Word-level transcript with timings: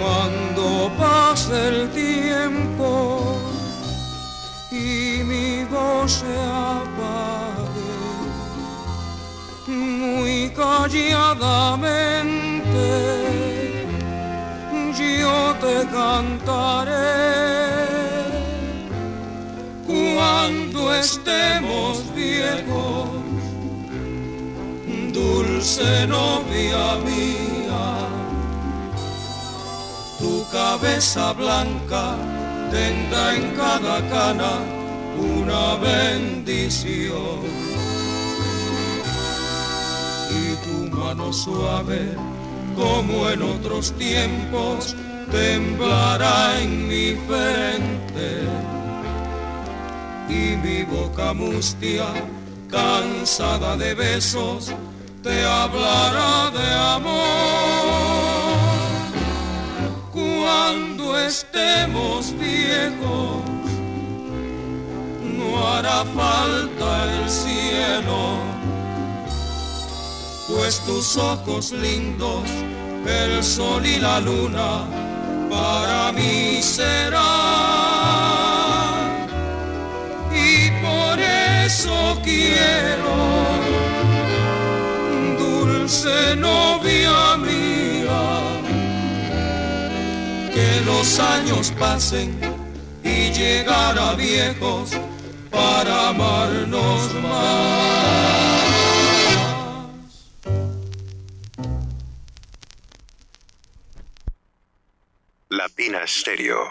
Cuando 0.00 0.90
pase 0.98 1.68
el 1.68 1.90
tiempo 1.90 3.38
y 4.70 5.22
mi 5.24 5.64
voz 5.64 6.12
se 6.12 6.36
apague, 6.38 7.94
muy 9.66 10.50
calladamente 10.50 12.00
yo 15.20 15.54
te 15.60 15.86
cantaré. 15.90 16.90
Cuando 19.86 20.94
estemos 20.94 22.04
viejos, 22.14 22.99
dulce 25.60 26.06
novia 26.06 26.96
mía, 27.04 28.08
tu 30.18 30.42
cabeza 30.50 31.34
blanca 31.34 32.16
tendrá 32.70 33.36
en 33.36 33.54
cada 33.54 34.00
cana 34.08 34.52
una 35.18 35.76
bendición. 35.76 37.40
Y 40.30 40.46
tu 40.64 40.96
mano 40.96 41.30
suave, 41.30 42.16
como 42.74 43.28
en 43.28 43.42
otros 43.42 43.92
tiempos, 43.98 44.96
temblará 45.30 46.58
en 46.58 46.88
mi 46.88 47.16
frente 47.28 48.30
y 50.26 50.56
mi 50.56 50.84
boca 50.84 51.34
mustia, 51.34 52.06
cansada 52.70 53.76
de 53.76 53.92
besos, 53.94 54.72
te 55.22 55.44
hablará 55.44 56.50
de 56.50 56.74
amor. 56.96 57.20
Cuando 60.12 61.18
estemos 61.18 62.32
viejos, 62.38 63.42
no 65.22 65.68
hará 65.68 66.04
falta 66.04 67.14
el 67.14 67.28
cielo, 67.28 68.38
pues 70.48 70.80
tus 70.80 71.16
ojos 71.16 71.72
lindos, 71.72 72.48
el 73.06 73.42
sol 73.42 73.84
y 73.84 73.98
la 73.98 74.20
luna, 74.20 74.86
para 75.50 76.12
mí 76.12 76.62
serán. 76.62 77.60
eso 81.70 82.18
quiero, 82.24 83.59
dulce 85.90 86.36
novia 86.36 87.36
mía, 87.38 88.22
que 90.54 90.80
los 90.86 91.18
años 91.18 91.72
pasen 91.78 92.38
y 93.02 93.32
llegar 93.32 93.98
a 93.98 94.14
viejos 94.14 94.92
para 95.50 96.10
amarnos 96.10 97.14
más. 97.14 97.80
Latina 105.48 106.06
Stereo, 106.06 106.70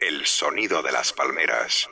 el 0.00 0.26
sonido 0.26 0.82
de 0.82 0.92
las 0.92 1.14
palmeras. 1.14 1.88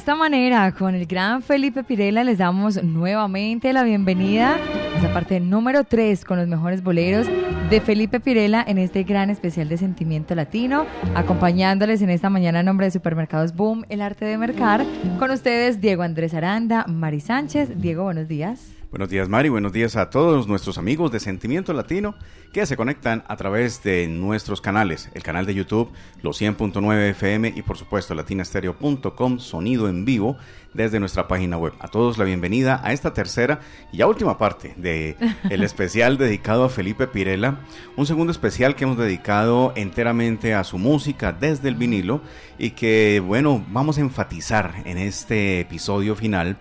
Esta 0.00 0.14
manera, 0.14 0.72
con 0.72 0.94
el 0.94 1.04
gran 1.04 1.42
Felipe 1.42 1.84
Pirela, 1.84 2.24
les 2.24 2.38
damos 2.38 2.82
nuevamente 2.82 3.70
la 3.74 3.82
bienvenida 3.82 4.54
a 4.54 4.98
esa 4.98 5.12
parte 5.12 5.40
número 5.40 5.84
3 5.84 6.24
con 6.24 6.38
los 6.38 6.48
mejores 6.48 6.82
boleros 6.82 7.26
de 7.68 7.80
Felipe 7.82 8.18
Pirela 8.18 8.64
en 8.66 8.78
este 8.78 9.02
gran 9.02 9.28
especial 9.28 9.68
de 9.68 9.76
Sentimiento 9.76 10.34
Latino, 10.34 10.86
acompañándoles 11.14 12.00
en 12.00 12.08
esta 12.08 12.30
mañana 12.30 12.60
en 12.60 12.66
nombre 12.66 12.86
de 12.86 12.92
Supermercados 12.92 13.54
Boom, 13.54 13.84
el 13.90 14.00
arte 14.00 14.24
de 14.24 14.38
mercar. 14.38 14.86
Con 15.18 15.32
ustedes, 15.32 15.82
Diego 15.82 16.02
Andrés 16.02 16.32
Aranda, 16.32 16.86
Mari 16.88 17.20
Sánchez. 17.20 17.78
Diego, 17.78 18.04
buenos 18.04 18.26
días. 18.26 18.79
Buenos 18.90 19.08
días, 19.08 19.28
Mari. 19.28 19.48
Buenos 19.50 19.72
días 19.72 19.94
a 19.94 20.10
todos 20.10 20.48
nuestros 20.48 20.76
amigos 20.76 21.12
de 21.12 21.20
Sentimiento 21.20 21.72
Latino 21.72 22.16
que 22.52 22.66
se 22.66 22.76
conectan 22.76 23.22
a 23.28 23.36
través 23.36 23.84
de 23.84 24.08
nuestros 24.08 24.60
canales, 24.60 25.10
el 25.14 25.22
canal 25.22 25.46
de 25.46 25.54
YouTube, 25.54 25.92
los 26.22 26.42
100.9 26.42 27.10
FM 27.10 27.52
y 27.54 27.62
por 27.62 27.78
supuesto 27.78 28.16
latinastereo.com, 28.16 29.38
sonido 29.38 29.88
en 29.88 30.04
vivo 30.04 30.38
desde 30.74 30.98
nuestra 30.98 31.28
página 31.28 31.56
web. 31.56 31.72
A 31.78 31.86
todos 31.86 32.18
la 32.18 32.24
bienvenida 32.24 32.80
a 32.82 32.92
esta 32.92 33.14
tercera 33.14 33.60
y 33.92 33.98
ya 33.98 34.08
última 34.08 34.38
parte 34.38 34.74
de 34.76 35.16
el 35.50 35.62
especial 35.62 36.18
dedicado 36.18 36.64
a 36.64 36.68
Felipe 36.68 37.06
Pirela, 37.06 37.60
un 37.96 38.06
segundo 38.06 38.32
especial 38.32 38.74
que 38.74 38.82
hemos 38.82 38.98
dedicado 38.98 39.72
enteramente 39.76 40.52
a 40.52 40.64
su 40.64 40.78
música 40.78 41.30
desde 41.30 41.68
el 41.68 41.76
vinilo 41.76 42.22
y 42.58 42.70
que 42.70 43.22
bueno, 43.24 43.64
vamos 43.68 43.98
a 43.98 44.00
enfatizar 44.00 44.82
en 44.84 44.98
este 44.98 45.60
episodio 45.60 46.16
final 46.16 46.56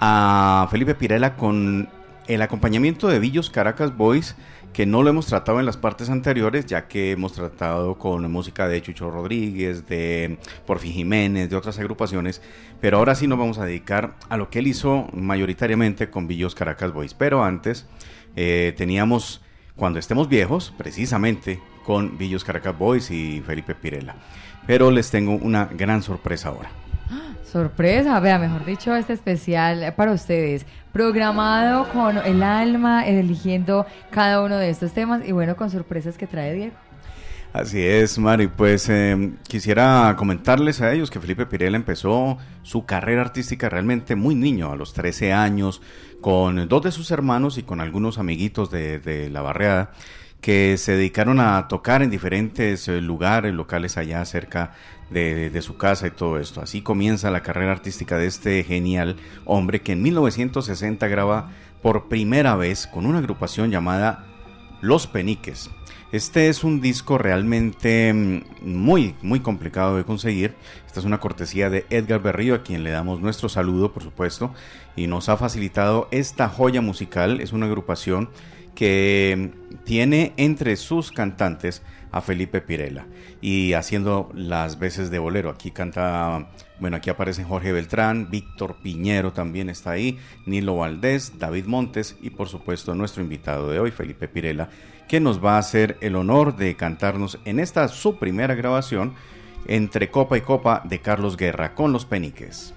a 0.00 0.68
Felipe 0.70 0.94
Pirela 0.94 1.36
con 1.36 1.88
el 2.26 2.42
acompañamiento 2.42 3.08
de 3.08 3.18
Villos 3.18 3.50
Caracas 3.50 3.96
Boys 3.96 4.36
que 4.72 4.86
no 4.86 5.02
lo 5.02 5.10
hemos 5.10 5.26
tratado 5.26 5.60
en 5.60 5.66
las 5.66 5.76
partes 5.76 6.10
anteriores, 6.10 6.66
ya 6.66 6.88
que 6.88 7.12
hemos 7.12 7.32
tratado 7.32 7.98
con 7.98 8.30
música 8.30 8.68
de 8.68 8.80
Chucho 8.82 9.10
Rodríguez, 9.10 9.86
de 9.88 10.38
Porfi 10.66 10.92
Jiménez, 10.92 11.50
de 11.50 11.56
otras 11.56 11.78
agrupaciones, 11.78 12.42
pero 12.80 12.98
ahora 12.98 13.14
sí 13.14 13.26
nos 13.26 13.38
vamos 13.38 13.58
a 13.58 13.64
dedicar 13.64 14.14
a 14.28 14.36
lo 14.36 14.50
que 14.50 14.60
él 14.60 14.66
hizo 14.66 15.08
mayoritariamente 15.12 16.10
con 16.10 16.28
Villos 16.28 16.54
Caracas 16.54 16.92
Boys. 16.92 17.14
Pero 17.14 17.42
antes 17.42 17.86
eh, 18.36 18.74
teníamos 18.76 19.40
cuando 19.74 19.98
estemos 19.98 20.28
viejos, 20.28 20.72
precisamente 20.76 21.60
con 21.84 22.18
Villos 22.18 22.44
Caracas 22.44 22.76
Boys 22.78 23.10
y 23.10 23.42
Felipe 23.44 23.74
Pirela. 23.74 24.16
Pero 24.66 24.90
les 24.90 25.10
tengo 25.10 25.32
una 25.32 25.64
gran 25.64 26.02
sorpresa 26.02 26.50
ahora. 26.50 26.70
Sorpresa, 27.50 28.20
vea, 28.20 28.38
mejor 28.38 28.66
dicho, 28.66 28.94
este 28.94 29.14
especial 29.14 29.94
para 29.96 30.12
ustedes, 30.12 30.66
programado 30.92 31.88
con 31.88 32.18
el 32.18 32.42
alma, 32.42 33.06
eligiendo 33.06 33.86
cada 34.10 34.42
uno 34.42 34.58
de 34.58 34.68
estos 34.68 34.92
temas 34.92 35.26
y 35.26 35.32
bueno, 35.32 35.56
con 35.56 35.70
sorpresas 35.70 36.18
que 36.18 36.26
trae 36.26 36.52
Diego. 36.52 36.74
Así 37.54 37.82
es, 37.82 38.18
Mari. 38.18 38.48
Pues 38.48 38.90
eh, 38.90 39.32
quisiera 39.48 40.14
comentarles 40.18 40.82
a 40.82 40.92
ellos 40.92 41.10
que 41.10 41.20
Felipe 41.20 41.46
Pirela 41.46 41.78
empezó 41.78 42.36
su 42.62 42.84
carrera 42.84 43.22
artística 43.22 43.70
realmente 43.70 44.14
muy 44.14 44.34
niño, 44.34 44.70
a 44.70 44.76
los 44.76 44.92
13 44.92 45.32
años, 45.32 45.80
con 46.20 46.68
dos 46.68 46.82
de 46.82 46.92
sus 46.92 47.10
hermanos 47.10 47.56
y 47.56 47.62
con 47.62 47.80
algunos 47.80 48.18
amiguitos 48.18 48.70
de, 48.70 48.98
de 48.98 49.30
la 49.30 49.40
barriada 49.40 49.92
que 50.40 50.76
se 50.78 50.92
dedicaron 50.92 51.40
a 51.40 51.68
tocar 51.68 52.02
en 52.02 52.10
diferentes 52.10 52.88
eh, 52.88 53.00
lugares, 53.00 53.52
locales 53.54 53.96
allá 53.96 54.24
cerca 54.24 54.72
de, 55.10 55.60
su 55.62 55.76
casa 55.76 56.06
y 56.06 56.10
todo 56.10 56.38
esto. 56.38 56.60
Así 56.60 56.82
comienza 56.82 57.30
la 57.30 57.42
carrera 57.42 57.72
artística 57.72 58.16
de 58.16 58.26
este 58.26 58.62
genial 58.62 59.16
hombre 59.44 59.80
que 59.80 59.92
en 59.92 60.02
1960 60.02 61.08
graba 61.08 61.50
por 61.82 62.08
primera 62.08 62.56
vez 62.56 62.86
con 62.86 63.06
una 63.06 63.18
agrupación 63.18 63.70
llamada 63.70 64.26
Los 64.80 65.06
Peniques. 65.06 65.70
Este 66.10 66.48
es 66.48 66.64
un 66.64 66.80
disco 66.80 67.18
realmente 67.18 68.12
mm, 68.14 68.42
muy, 68.62 69.14
muy 69.20 69.40
complicado 69.40 69.96
de 69.96 70.04
conseguir. 70.04 70.54
Esta 70.86 71.00
es 71.00 71.06
una 71.06 71.20
cortesía 71.20 71.68
de 71.68 71.84
Edgar 71.90 72.22
Berrío, 72.22 72.54
a 72.54 72.62
quien 72.62 72.82
le 72.82 72.90
damos 72.90 73.20
nuestro 73.20 73.50
saludo, 73.50 73.92
por 73.92 74.02
supuesto, 74.02 74.54
y 74.96 75.06
nos 75.06 75.28
ha 75.28 75.36
facilitado 75.36 76.08
esta 76.10 76.48
joya 76.48 76.80
musical. 76.80 77.40
Es 77.42 77.52
una 77.52 77.66
agrupación 77.66 78.30
que 78.78 79.50
tiene 79.82 80.34
entre 80.36 80.76
sus 80.76 81.10
cantantes 81.10 81.82
a 82.12 82.20
Felipe 82.20 82.60
Pirela 82.60 83.08
y 83.40 83.72
haciendo 83.72 84.30
las 84.34 84.78
veces 84.78 85.10
de 85.10 85.18
bolero. 85.18 85.50
Aquí 85.50 85.72
canta, 85.72 86.48
bueno, 86.78 86.96
aquí 86.96 87.10
aparecen 87.10 87.44
Jorge 87.44 87.72
Beltrán, 87.72 88.30
Víctor 88.30 88.76
Piñero 88.80 89.32
también 89.32 89.68
está 89.68 89.90
ahí, 89.90 90.20
Nilo 90.46 90.76
Valdés, 90.76 91.40
David 91.40 91.64
Montes 91.66 92.16
y 92.22 92.30
por 92.30 92.48
supuesto 92.48 92.94
nuestro 92.94 93.20
invitado 93.20 93.68
de 93.68 93.80
hoy, 93.80 93.90
Felipe 93.90 94.28
Pirela, 94.28 94.68
que 95.08 95.18
nos 95.18 95.44
va 95.44 95.56
a 95.56 95.58
hacer 95.58 95.96
el 96.00 96.14
honor 96.14 96.54
de 96.54 96.76
cantarnos 96.76 97.40
en 97.46 97.58
esta 97.58 97.88
su 97.88 98.16
primera 98.16 98.54
grabación 98.54 99.14
entre 99.66 100.08
Copa 100.08 100.38
y 100.38 100.42
Copa 100.42 100.82
de 100.84 101.00
Carlos 101.00 101.36
Guerra 101.36 101.74
con 101.74 101.92
los 101.92 102.04
Peniques. 102.04 102.74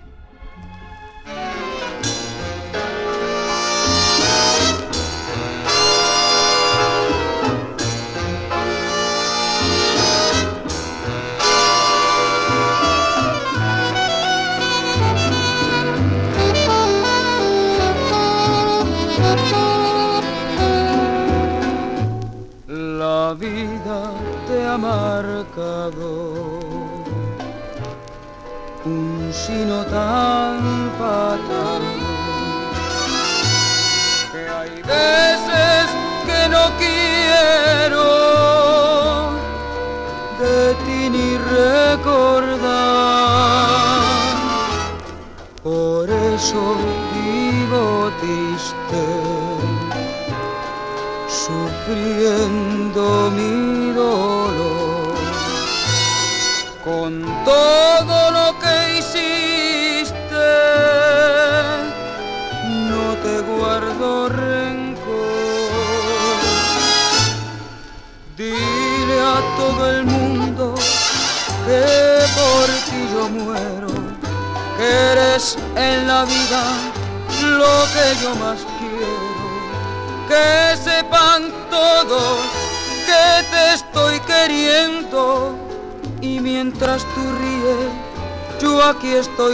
Marcado 25.82 26.60
un 28.86 29.32
sino 29.34 29.84
tan 29.86 30.71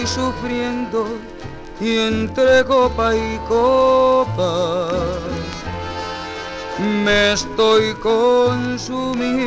sufriendo 0.08 1.06
y 1.82 1.98
entre 1.98 2.64
copa 2.66 3.16
y 3.16 3.38
copa 3.48 4.88
me 7.04 7.34
estoy 7.34 7.94
consumiendo. 7.96 9.47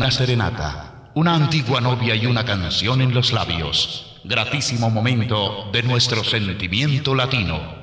Una 0.00 0.10
serenata, 0.10 1.10
una 1.12 1.34
antigua 1.34 1.78
novia 1.78 2.14
y 2.14 2.24
una 2.24 2.42
canción 2.42 3.02
en 3.02 3.12
los 3.12 3.34
labios. 3.34 4.18
Gratísimo 4.24 4.88
momento 4.88 5.68
de 5.74 5.82
nuestro 5.82 6.24
sentimiento 6.24 7.14
latino. 7.14 7.79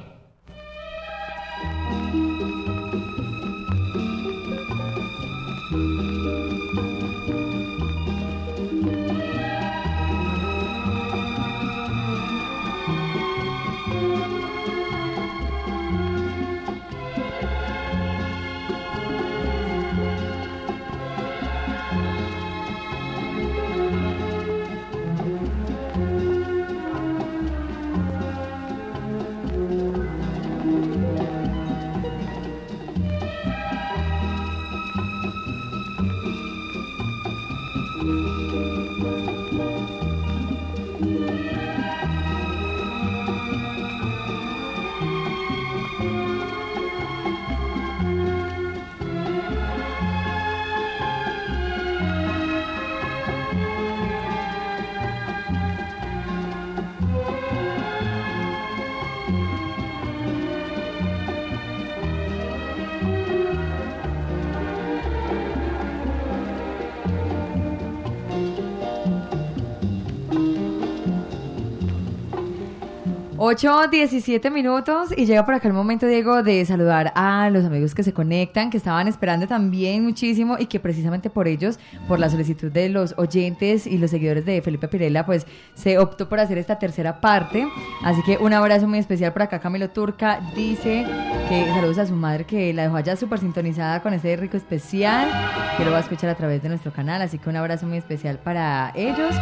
8, 73.49 73.87
17 73.87 74.51
minutos 74.51 75.13
y 75.15 75.25
llega 75.25 75.45
por 75.45 75.53
acá 75.53 75.69
el 75.69 75.73
momento, 75.73 76.05
Diego, 76.05 76.43
de 76.43 76.65
saludar 76.65 77.13
a 77.15 77.49
los 77.49 77.63
amigos 77.63 77.95
que 77.95 78.03
se 78.03 78.11
conectan, 78.11 78.69
que 78.69 78.75
estaban 78.75 79.07
esperando 79.07 79.47
también 79.47 80.03
muchísimo 80.03 80.57
y 80.59 80.65
que 80.65 80.81
precisamente 80.81 81.29
por 81.29 81.47
ellos, 81.47 81.79
por 82.09 82.19
la 82.19 82.29
solicitud 82.29 82.69
de 82.69 82.89
los 82.89 83.13
oyentes 83.15 83.87
y 83.87 83.99
los 83.99 84.11
seguidores 84.11 84.43
de 84.45 84.61
Felipe 84.61 84.89
Pirela, 84.89 85.25
pues 85.25 85.47
se 85.75 85.97
optó 85.97 86.27
por 86.27 86.41
hacer 86.41 86.57
esta 86.57 86.77
tercera 86.77 87.21
parte. 87.21 87.65
Así 88.03 88.21
que 88.23 88.37
un 88.37 88.51
abrazo 88.51 88.85
muy 88.85 88.99
especial 88.99 89.31
por 89.31 89.43
acá. 89.43 89.59
Camilo 89.59 89.91
Turca 89.91 90.41
dice 90.53 91.05
que 91.47 91.67
saludos 91.67 91.99
a 91.99 92.05
su 92.05 92.15
madre 92.15 92.43
que 92.43 92.73
la 92.73 92.83
dejó 92.83 92.97
allá 92.97 93.15
súper 93.15 93.39
sintonizada 93.39 94.01
con 94.01 94.13
ese 94.13 94.35
rico 94.35 94.57
especial, 94.57 95.29
que 95.77 95.85
lo 95.85 95.91
va 95.91 95.99
a 95.99 96.01
escuchar 96.01 96.29
a 96.29 96.35
través 96.35 96.61
de 96.63 96.67
nuestro 96.67 96.91
canal. 96.91 97.21
Así 97.21 97.39
que 97.39 97.47
un 97.47 97.55
abrazo 97.55 97.85
muy 97.85 97.97
especial 97.97 98.39
para 98.39 98.91
ellos. 98.93 99.33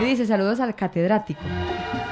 Y 0.00 0.04
dice 0.04 0.26
saludos 0.26 0.60
al 0.60 0.76
catedrático. 0.76 1.40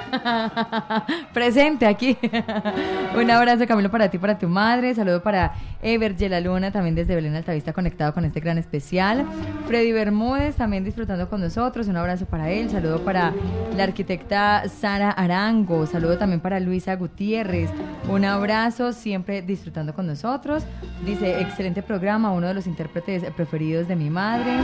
Presente 1.36 1.84
aquí. 1.84 2.16
Un 3.14 3.30
abrazo, 3.30 3.66
Camilo, 3.66 3.90
para 3.90 4.08
ti, 4.08 4.16
para 4.16 4.38
tu 4.38 4.48
madre. 4.48 4.94
Saludo 4.94 5.22
para 5.22 5.52
Ever 5.82 6.16
Luna, 6.42 6.70
también 6.70 6.94
desde 6.94 7.14
Belén 7.14 7.34
Altavista, 7.34 7.74
conectado 7.74 8.14
con 8.14 8.24
este 8.24 8.40
gran 8.40 8.56
especial. 8.56 9.26
Freddy 9.66 9.92
Bermúdez, 9.92 10.56
también 10.56 10.82
disfrutando 10.82 11.28
con 11.28 11.42
nosotros. 11.42 11.88
Un 11.88 11.98
abrazo 11.98 12.24
para 12.24 12.50
él. 12.50 12.70
Saludo 12.70 13.04
para 13.04 13.34
la 13.76 13.84
arquitecta 13.84 14.66
Sara 14.70 15.10
Arango. 15.10 15.84
Saludo 15.84 16.16
también 16.16 16.40
para 16.40 16.58
Luisa 16.58 16.96
Gutiérrez. 16.96 17.68
Un 18.08 18.24
abrazo, 18.24 18.94
siempre 18.94 19.42
disfrutando 19.42 19.92
con 19.92 20.06
nosotros. 20.06 20.64
Dice, 21.04 21.42
excelente 21.42 21.82
programa, 21.82 22.32
uno 22.32 22.46
de 22.46 22.54
los 22.54 22.66
intérpretes 22.66 23.24
preferidos 23.32 23.88
de 23.88 23.96
mi 23.96 24.08
madre. 24.08 24.56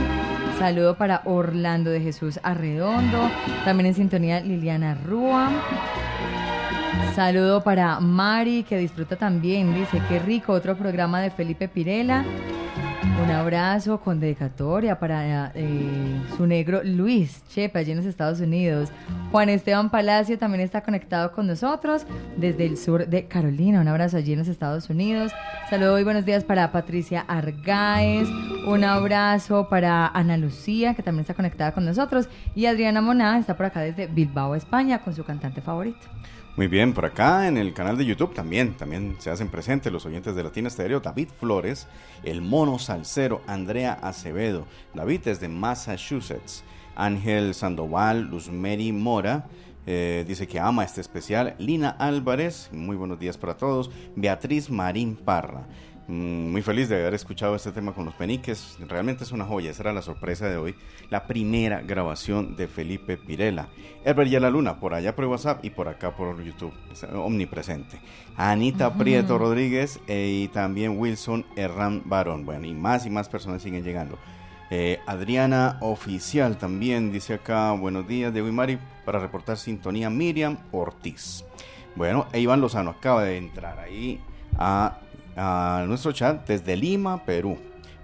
Saludo 0.57 0.97
para 0.97 1.21
Orlando 1.25 1.91
de 1.91 2.01
Jesús 2.01 2.39
Arredondo. 2.41 3.29
También 3.63 3.85
en 3.85 3.93
sintonía 3.93 4.39
Liliana 4.39 4.95
Rúa. 4.95 5.51
Saludo 7.15 7.63
para 7.63 7.99
Mari, 7.99 8.63
que 8.63 8.77
disfruta 8.77 9.15
también. 9.15 9.73
Dice, 9.75 10.01
qué 10.09 10.19
rico, 10.19 10.51
otro 10.53 10.75
programa 10.75 11.21
de 11.21 11.29
Felipe 11.29 11.67
Pirela. 11.67 12.25
Un 13.21 13.29
abrazo 13.29 13.99
con 13.99 14.19
dedicatoria 14.19 14.97
para 14.97 15.51
eh, 15.53 16.21
su 16.35 16.47
negro 16.47 16.81
Luis 16.83 17.43
Chepa, 17.49 17.79
allí 17.79 17.91
en 17.91 17.97
los 17.97 18.05
Estados 18.05 18.39
Unidos. 18.39 18.91
Juan 19.31 19.49
Esteban 19.49 19.91
Palacio 19.91 20.37
también 20.37 20.61
está 20.61 20.81
conectado 20.81 21.31
con 21.31 21.45
nosotros 21.45 22.05
desde 22.37 22.65
el 22.65 22.77
sur 22.77 23.07
de 23.07 23.27
Carolina. 23.27 23.81
Un 23.81 23.87
abrazo 23.87 24.17
allí 24.17 24.33
en 24.33 24.39
los 24.39 24.47
Estados 24.47 24.89
Unidos. 24.89 25.31
Saludo 25.69 25.99
y 25.99 26.03
buenos 26.03 26.25
días 26.25 26.43
para 26.43 26.71
Patricia 26.71 27.23
Argáez. 27.27 28.27
Un 28.67 28.83
abrazo 28.83 29.69
para 29.69 30.07
Ana 30.07 30.37
Lucía, 30.37 30.95
que 30.95 31.03
también 31.03 31.21
está 31.21 31.33
conectada 31.33 31.73
con 31.73 31.85
nosotros. 31.85 32.27
Y 32.55 32.65
Adriana 32.65 33.01
Moná 33.01 33.37
está 33.37 33.55
por 33.55 33.67
acá 33.67 33.81
desde 33.81 34.07
Bilbao, 34.07 34.55
España, 34.55 34.99
con 34.99 35.13
su 35.13 35.23
cantante 35.23 35.61
favorito. 35.61 36.07
Muy 36.55 36.67
bien, 36.67 36.93
por 36.93 37.03
acá 37.03 37.47
en 37.47 37.57
el 37.57 37.73
canal 37.73 37.97
de 37.97 38.05
YouTube 38.05 38.35
también, 38.35 38.75
también 38.75 39.15
se 39.17 39.31
hacen 39.31 39.49
presentes 39.49 39.91
los 39.91 40.05
oyentes 40.05 40.35
de 40.35 40.43
Latina 40.43 40.67
Estéreo, 40.67 40.99
David 40.99 41.29
Flores, 41.39 41.87
el 42.23 42.43
mono 42.43 42.77
salsero, 42.77 43.41
Andrea 43.47 43.93
Acevedo, 43.93 44.67
David 44.93 45.21
desde 45.25 45.47
Massachusetts, 45.47 46.63
Ángel 46.95 47.55
Sandoval, 47.55 48.29
Luzmeri 48.29 48.91
Mora, 48.91 49.47
eh, 49.87 50.25
dice 50.27 50.47
que 50.47 50.59
ama 50.59 50.83
este 50.83 51.01
especial, 51.01 51.55
Lina 51.57 51.89
Álvarez, 51.89 52.69
muy 52.71 52.95
buenos 52.97 53.17
días 53.17 53.35
para 53.35 53.57
todos, 53.57 53.89
Beatriz 54.15 54.69
Marín 54.69 55.15
Parra, 55.15 55.65
muy 56.07 56.61
feliz 56.61 56.89
de 56.89 56.95
haber 56.95 57.13
escuchado 57.13 57.55
este 57.55 57.71
tema 57.71 57.93
con 57.93 58.05
los 58.05 58.13
peniques. 58.13 58.77
Realmente 58.87 59.23
es 59.23 59.31
una 59.31 59.45
joya, 59.45 59.71
esa 59.71 59.83
era 59.83 59.93
la 59.93 60.01
sorpresa 60.01 60.49
de 60.49 60.57
hoy. 60.57 60.75
La 61.09 61.25
primera 61.27 61.81
grabación 61.81 62.55
de 62.55 62.67
Felipe 62.67 63.17
Pirela. 63.17 63.69
Herbert 64.03 64.29
y 64.31 64.39
la 64.39 64.49
Luna, 64.49 64.79
por 64.79 64.93
allá 64.93 65.15
por 65.15 65.25
WhatsApp 65.25 65.63
y 65.63 65.69
por 65.69 65.87
acá 65.87 66.15
por 66.15 66.43
YouTube. 66.43 66.73
omnipresente. 67.15 67.99
Anita 68.35 68.93
Prieto 68.93 69.37
Rodríguez 69.37 69.99
eh, 70.07 70.43
y 70.43 70.47
también 70.49 70.99
Wilson 70.99 71.45
Herrán 71.55 72.01
Barón. 72.05 72.45
Bueno, 72.45 72.65
y 72.65 72.73
más 72.73 73.05
y 73.05 73.09
más 73.09 73.29
personas 73.29 73.61
siguen 73.61 73.83
llegando. 73.83 74.17
Eh, 74.69 74.99
Adriana 75.05 75.77
Oficial 75.81 76.57
también 76.57 77.11
dice 77.11 77.35
acá, 77.35 77.71
buenos 77.73 78.07
días 78.07 78.33
de 78.33 78.41
Mari 78.41 78.79
para 79.05 79.19
reportar 79.19 79.57
sintonía 79.57 80.09
Miriam 80.09 80.57
Ortiz. 80.71 81.45
Bueno, 81.95 82.25
e 82.33 82.39
Iván 82.39 82.59
Lozano 82.59 82.89
acaba 82.89 83.23
de 83.23 83.37
entrar 83.37 83.77
ahí 83.79 84.19
a 84.57 84.97
a 85.35 85.85
nuestro 85.87 86.11
chat 86.11 86.47
desde 86.47 86.75
Lima, 86.75 87.25
Perú. 87.25 87.57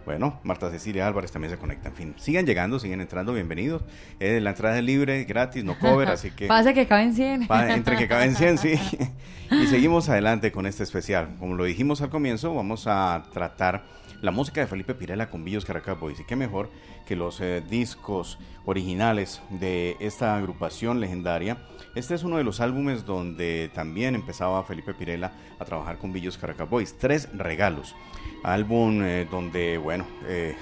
Bueno, 0.05 0.39
Marta 0.43 0.71
Cecilia 0.71 1.05
Álvarez 1.05 1.31
también 1.31 1.51
se 1.51 1.59
conecta. 1.59 1.89
En 1.89 1.95
fin, 1.95 2.15
sigan 2.17 2.45
llegando, 2.45 2.79
siguen 2.79 2.99
entrando, 2.99 3.31
bienvenidos. 3.33 3.83
Eh, 4.19 4.39
la 4.41 4.51
entrada 4.51 4.77
es 4.77 4.83
libre, 4.83 5.23
gratis, 5.25 5.63
no 5.63 5.77
cover, 5.77 6.07
así 6.09 6.31
que... 6.31 6.47
Pasa 6.47 6.73
que 6.73 6.87
caben 6.87 7.13
100. 7.13 7.47
entre 7.69 7.95
que 7.95 8.07
caben 8.07 8.35
100, 8.35 8.57
sí. 8.57 8.73
y 9.51 9.67
seguimos 9.67 10.09
adelante 10.09 10.51
con 10.51 10.65
este 10.65 10.81
especial. 10.81 11.35
Como 11.37 11.55
lo 11.55 11.65
dijimos 11.65 12.01
al 12.01 12.09
comienzo, 12.09 12.55
vamos 12.55 12.87
a 12.87 13.23
tratar 13.33 13.83
la 14.21 14.31
música 14.31 14.61
de 14.61 14.67
Felipe 14.67 14.95
Pirela 14.95 15.29
con 15.29 15.43
Billos 15.43 15.65
Caracas 15.65 15.99
Boys. 15.99 16.19
Y 16.19 16.23
qué 16.23 16.35
mejor 16.35 16.71
que 17.05 17.15
los 17.15 17.39
eh, 17.41 17.61
discos 17.69 18.39
originales 18.65 19.41
de 19.49 19.95
esta 19.99 20.35
agrupación 20.35 20.99
legendaria 20.99 21.57
este 21.95 22.15
es 22.15 22.23
uno 22.23 22.37
de 22.37 22.43
los 22.43 22.59
álbumes 22.59 23.05
donde 23.05 23.71
también 23.73 24.15
empezaba 24.15 24.63
Felipe 24.63 24.93
Pirela 24.93 25.31
a 25.57 25.65
trabajar 25.65 25.97
con 25.97 26.13
Villos 26.13 26.37
Caracas 26.37 26.69
Boys. 26.69 26.97
Tres 26.97 27.29
regalos. 27.33 27.95
Álbum 28.43 29.01
eh, 29.03 29.27
donde, 29.29 29.77
bueno, 29.77 30.05
eh, 30.27 30.55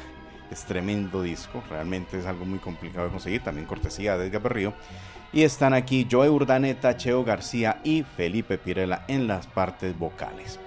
es 0.49 0.63
tremendo 0.65 1.21
disco. 1.21 1.61
Realmente 1.69 2.19
es 2.19 2.25
algo 2.25 2.45
muy 2.45 2.59
complicado 2.59 3.05
de 3.05 3.11
conseguir. 3.11 3.43
También 3.43 3.67
cortesía 3.67 4.17
de 4.17 4.27
Edgar 4.27 4.41
Berrío. 4.41 4.73
Y 5.33 5.43
están 5.43 5.73
aquí 5.73 6.07
Joe 6.09 6.29
Urdaneta, 6.29 6.95
Cheo 6.95 7.23
García 7.23 7.81
y 7.83 8.03
Felipe 8.03 8.57
Pirela 8.57 9.03
en 9.07 9.27
las 9.27 9.45
partes 9.45 9.97
vocales. 9.97 10.59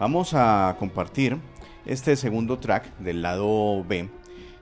Vamos 0.00 0.32
a 0.34 0.74
compartir 0.78 1.38
este 1.84 2.16
segundo 2.16 2.58
track 2.58 2.96
del 2.98 3.22
lado 3.22 3.84
B 3.84 4.08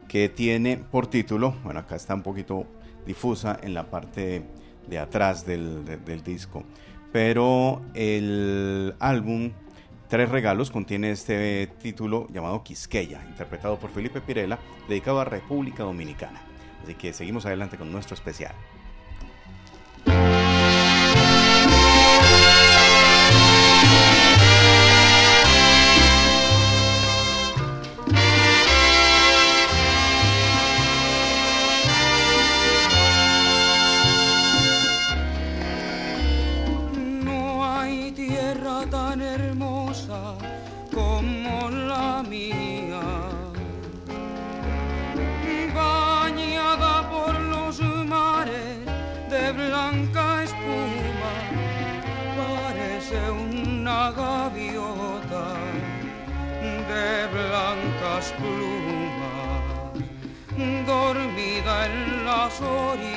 que 0.09 0.29
tiene 0.29 0.77
por 0.77 1.07
título, 1.07 1.55
bueno 1.65 1.81
acá 1.81 1.97
está 1.97 2.15
un 2.15 2.23
poquito 2.23 2.67
difusa 3.07 3.59
en 3.63 3.75
la 3.75 3.91
parte 3.91 4.45
de 4.88 4.99
atrás 4.99 5.47
del, 5.47 5.85
disco. 6.25 6.64
Pero 7.12 7.83
el 7.95 8.95
álbum 8.99 9.53
Tres 10.09 10.29
Regalos 10.29 10.71
contiene 10.71 11.11
este 11.11 11.67
título 11.81 12.29
llamado 12.33 12.62
Quisqueya, 12.62 13.25
interpretado 13.29 13.79
por 13.79 13.91
Felipe 13.91 14.21
Pirela, 14.21 14.59
dedicado 14.88 15.21
a 15.21 15.25
República 15.25 15.83
Dominicana. 15.83 16.41
Así 16.83 16.95
que 16.95 17.12
seguimos 17.12 17.47
adelante 17.47 17.79
con 17.79 17.91
nuestro 17.91 18.14
especial. 18.14 18.55
storia 62.64 63.13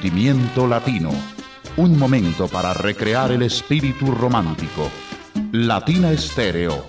Sentimiento 0.00 0.66
Latino. 0.66 1.10
Un 1.76 1.98
momento 1.98 2.48
para 2.48 2.72
recrear 2.72 3.32
el 3.32 3.42
espíritu 3.42 4.10
romántico. 4.10 4.90
Latina 5.52 6.10
Estéreo. 6.10 6.86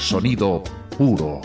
Sonido 0.00 0.64
puro. 0.96 1.42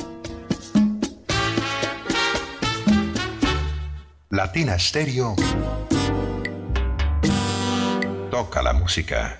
Latina 4.30 4.80
Stereo. 4.80 5.36
Toca 8.32 8.62
la 8.62 8.72
música. 8.72 9.36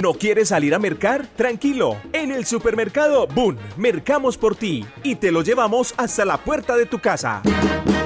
¿No 0.00 0.14
quieres 0.14 0.48
salir 0.48 0.74
a 0.74 0.78
mercar? 0.78 1.26
Tranquilo. 1.26 1.96
En 2.20 2.30
el 2.32 2.44
supermercado 2.44 3.26
Boon, 3.28 3.56
mercamos 3.78 4.36
por 4.36 4.54
ti 4.54 4.84
y 5.02 5.14
te 5.14 5.32
lo 5.32 5.40
llevamos 5.40 5.94
hasta 5.96 6.26
la 6.26 6.36
puerta 6.36 6.76
de 6.76 6.84
tu 6.84 6.98
casa. 6.98 7.40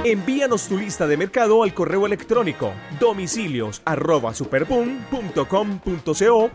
Envíanos 0.04 0.68
tu 0.68 0.78
lista 0.78 1.08
de 1.08 1.16
mercado 1.16 1.64
al 1.64 1.74
correo 1.74 2.06
electrónico 2.06 2.70
domicilios 3.00 3.82
arroba 3.84 4.32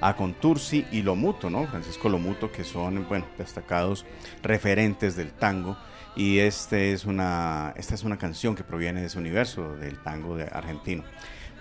a 0.01 0.15
Contursi 0.15 0.85
y 0.91 1.01
Lomuto, 1.01 1.49
¿no? 1.49 1.65
Francisco 1.67 2.09
Lomuto, 2.09 2.51
que 2.51 2.63
son, 2.63 3.07
bueno, 3.07 3.25
destacados 3.37 4.05
referentes 4.43 5.15
del 5.15 5.31
tango. 5.31 5.77
Y 6.15 6.39
este 6.39 6.93
es 6.93 7.05
una, 7.05 7.73
esta 7.77 7.93
es 7.93 8.03
una 8.03 8.17
canción 8.17 8.55
que 8.55 8.63
proviene 8.63 9.01
de 9.01 9.07
ese 9.07 9.19
universo 9.19 9.75
del 9.75 9.99
tango 9.99 10.35
de 10.35 10.45
argentino. 10.45 11.03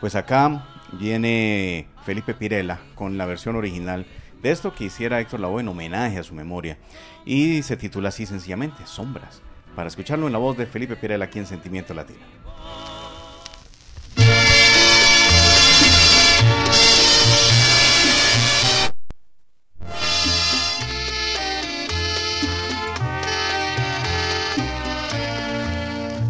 Pues 0.01 0.15
acá 0.15 0.67
viene 0.93 1.89
Felipe 2.05 2.35
Pirela 2.35 2.81
con 2.95 3.17
la 3.17 3.27
versión 3.27 3.57
original 3.57 4.07
de 4.43 4.51
esto 4.51 4.75
que 4.75 4.85
hiciera 4.85 5.21
Héctor 5.21 5.41
Lavoe 5.41 5.61
en 5.61 5.69
homenaje 5.69 6.19
a 6.19 6.23
su 6.23 6.35
memoria. 6.35 6.79
Y 7.25 7.63
se 7.63 7.77
titula 7.77 8.11
así 8.11 8.27
sencillamente, 8.27 8.87
Sombras. 8.87 9.43
Para 9.75 9.89
escucharlo 9.89 10.27
en 10.27 10.33
la 10.33 10.39
voz 10.39 10.57
de 10.57 10.67
Felipe 10.67 10.97
Pirela 10.97 11.27
aquí 11.27 11.39
en 11.39 11.47
Sentimiento 11.47 11.93
Latino. 11.95 12.21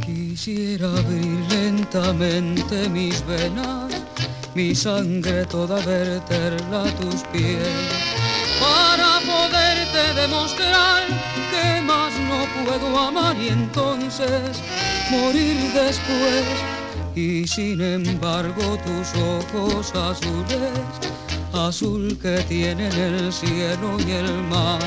Quisiera 0.04 0.86
abrir 0.86 1.40
lentamente 1.50 2.88
mis 2.88 3.26
venas, 3.26 4.05
mi 4.56 4.74
sangre 4.74 5.44
toda 5.44 5.76
verterla 5.84 6.84
a 6.84 6.90
tus 6.98 7.22
pies, 7.24 7.68
para 8.58 9.20
poderte 9.20 10.14
demostrar 10.18 11.02
que 11.50 11.82
más 11.82 12.10
no 12.30 12.64
puedo 12.64 12.98
amar 12.98 13.36
y 13.36 13.48
entonces 13.48 14.62
morir 15.10 15.58
después. 15.74 16.44
Y 17.14 17.46
sin 17.46 17.82
embargo 17.82 18.78
tus 18.86 19.08
ojos 19.20 19.94
azules, 19.94 20.80
azul 21.52 22.18
que 22.22 22.38
tienen 22.48 22.92
el 22.92 23.30
cielo 23.30 23.98
y 24.06 24.10
el 24.10 24.32
mar 24.44 24.80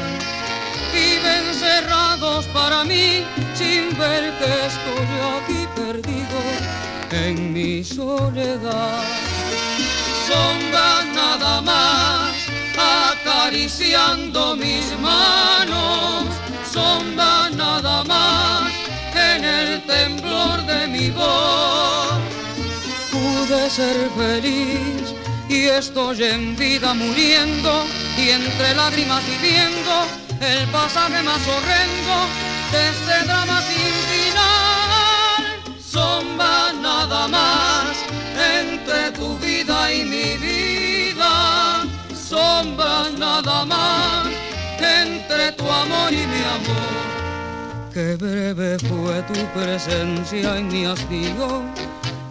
viven 0.92 1.46
cerrados 1.54 2.48
para 2.48 2.84
mí 2.84 3.24
sin 3.54 3.96
ver 4.00 4.34
que 4.40 4.52
estoy 4.72 5.10
aquí 5.38 5.68
perdido 5.76 6.40
en 7.12 7.54
mi 7.54 7.84
soledad. 7.84 9.39
Sombra 10.30 11.06
nada 11.16 11.62
más 11.62 12.34
acariciando 12.78 14.56
mis 14.56 14.86
manos, 15.00 16.26
sombra 16.72 17.50
nada 17.50 18.04
más 18.04 18.72
en 19.16 19.44
el 19.44 19.82
temblor 19.88 20.64
de 20.68 20.88
mi 20.88 21.10
voz. 21.10 22.14
Pude 23.12 23.70
ser 23.72 23.98
feliz 24.16 25.16
y 25.50 25.66
estoy 25.66 26.24
en 26.24 26.56
vida 26.56 26.94
muriendo 26.94 27.86
y 28.16 28.30
entre 28.30 28.76
lágrimas 28.76 29.24
viviendo 29.26 29.94
el 30.42 30.68
pasaje 30.68 31.24
más 31.24 31.42
horrendo 31.48 32.16
de 32.72 32.90
este 32.90 33.26
drama 33.26 33.62
sin 33.64 33.94
final. 34.12 35.44
Sombra 35.82 36.72
nada 36.74 37.28
más 37.28 37.69
Qué 47.94 48.16
breve 48.16 48.80
fue 48.80 49.22
tu 49.24 49.60
presencia 49.60 50.58
en 50.58 50.68
mi 50.70 50.86
hastío, 50.86 51.62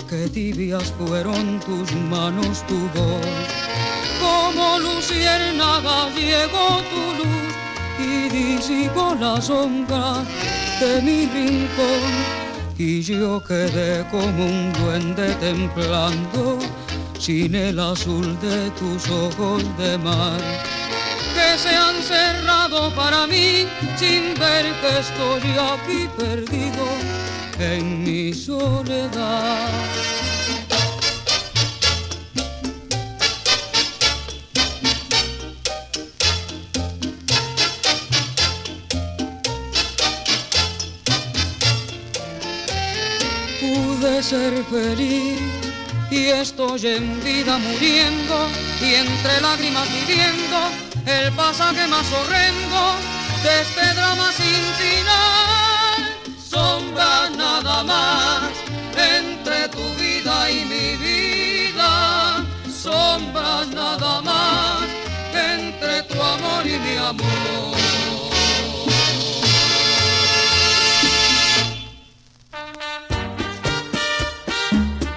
qué 0.08 0.28
tibias 0.28 0.92
fueron 0.98 1.60
tus 1.60 1.92
manos, 2.10 2.66
tu 2.66 2.78
voz. 2.94 3.26
Como 4.20 4.80
luciérnaga 4.80 6.08
llegó 6.10 6.82
tu 6.90 7.22
luz 7.22 7.54
y 8.00 8.28
disipó 8.28 9.14
la 9.20 9.40
sombra 9.40 10.24
de 10.80 11.02
mi 11.02 11.26
rincón. 11.26 12.12
Y 12.78 13.02
yo 13.02 13.40
quedé 13.44 14.04
como 14.10 14.44
un 14.44 14.72
duende 14.72 15.34
templando 15.34 16.58
sin 17.18 17.54
el 17.54 17.78
azul 17.78 18.38
de 18.40 18.70
tus 18.70 19.08
ojos 19.08 19.62
de 19.78 19.98
mar 19.98 20.40
que 21.34 21.58
se 21.58 21.68
han 21.68 22.02
para 22.94 23.26
mí 23.26 23.66
sin 23.96 24.34
ver 24.34 24.64
que 24.80 24.98
estoy 24.98 25.42
aquí 25.72 26.08
perdido 26.16 26.86
en 27.58 28.04
mi 28.04 28.32
soledad. 28.32 29.68
Pude 43.60 44.22
ser 44.22 44.64
feliz 44.64 45.40
y 46.10 46.26
estoy 46.26 46.86
en 46.86 47.22
vida 47.24 47.58
muriendo 47.58 48.48
y 48.80 48.94
entre 48.94 49.40
lágrimas 49.40 49.88
viviendo 49.92 50.87
el 51.08 51.32
pasaje 51.32 51.86
más 51.86 52.06
horrendo 52.12 52.80
de 53.42 53.60
este 53.62 53.94
drama 53.94 54.30
sin 54.32 54.62
final. 54.80 56.00
Sombra 56.38 57.30
nada 57.30 57.82
más 57.82 58.50
entre 58.94 59.68
tu 59.68 59.84
vida 60.00 60.50
y 60.50 60.64
mi 60.66 60.96
vida. 60.96 62.44
Sombra 62.70 63.64
nada 63.74 64.20
más 64.20 64.82
entre 65.32 66.02
tu 66.02 66.22
amor 66.22 66.66
y 66.66 66.78
mi 66.78 66.96
amor. 66.96 67.78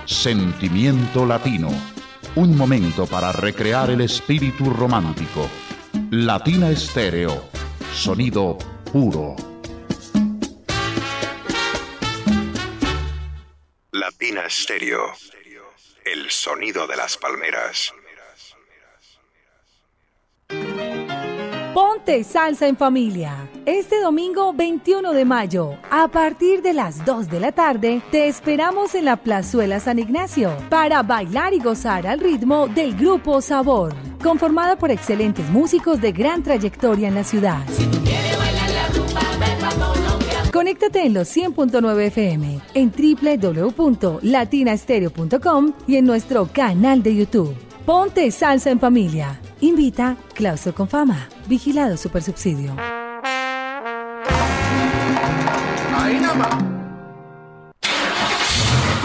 Sentimiento 0.06 1.25
Latino. 1.25 1.69
Un 2.36 2.56
momento 2.56 3.08
para 3.08 3.34
recrear 3.34 3.89
el 3.89 3.99
espíritu 4.01 4.69
romántico 4.69 5.49
Latina 6.13 6.69
Estéreo. 6.69 7.50
Sonido 7.93 8.58
puro. 8.91 9.34
Latina 13.93 14.45
Estéreo. 14.45 15.13
El 16.04 16.30
sonido 16.30 16.86
de 16.86 16.97
las 16.97 17.15
palmeras. 17.15 17.93
Ponte 22.01 22.23
salsa 22.23 22.67
en 22.67 22.77
familia. 22.77 23.47
Este 23.63 24.01
domingo 24.01 24.53
21 24.53 25.13
de 25.13 25.23
mayo, 25.23 25.77
a 25.91 26.07
partir 26.07 26.63
de 26.63 26.73
las 26.73 27.05
2 27.05 27.29
de 27.29 27.39
la 27.39 27.51
tarde, 27.51 28.01
te 28.09 28.27
esperamos 28.27 28.95
en 28.95 29.05
la 29.05 29.17
Plazuela 29.17 29.79
San 29.79 29.99
Ignacio 29.99 30.51
para 30.71 31.03
bailar 31.03 31.53
y 31.53 31.59
gozar 31.59 32.07
al 32.07 32.19
ritmo 32.19 32.67
del 32.67 32.97
grupo 32.97 33.39
Sabor, 33.39 33.93
conformada 34.23 34.77
por 34.77 34.89
excelentes 34.89 35.47
músicos 35.51 36.01
de 36.01 36.11
gran 36.11 36.41
trayectoria 36.41 37.07
en 37.07 37.13
la 37.13 37.23
ciudad. 37.23 37.59
Conéctate 40.51 41.05
en 41.05 41.13
los 41.13 41.37
100.9 41.37 42.01
FM, 42.07 42.61
en 42.73 42.91
www.latinastereo.com 42.91 45.73
y 45.85 45.97
en 45.97 46.05
nuestro 46.05 46.49
canal 46.51 47.03
de 47.03 47.15
YouTube. 47.15 47.55
Ponte 47.85 48.31
salsa 48.31 48.71
en 48.71 48.79
familia. 48.79 49.39
Invita 49.59 50.17
Clauso 50.33 50.73
con 50.73 50.87
Fama. 50.87 51.27
Vigilado 51.51 51.97
Supersubsidio. 51.97 52.77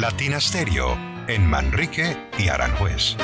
Latina 0.00 0.38
Stereo 0.38 0.94
en 1.26 1.46
Manrique 1.46 2.14
y 2.38 2.48
Aranjuez. 2.48 3.16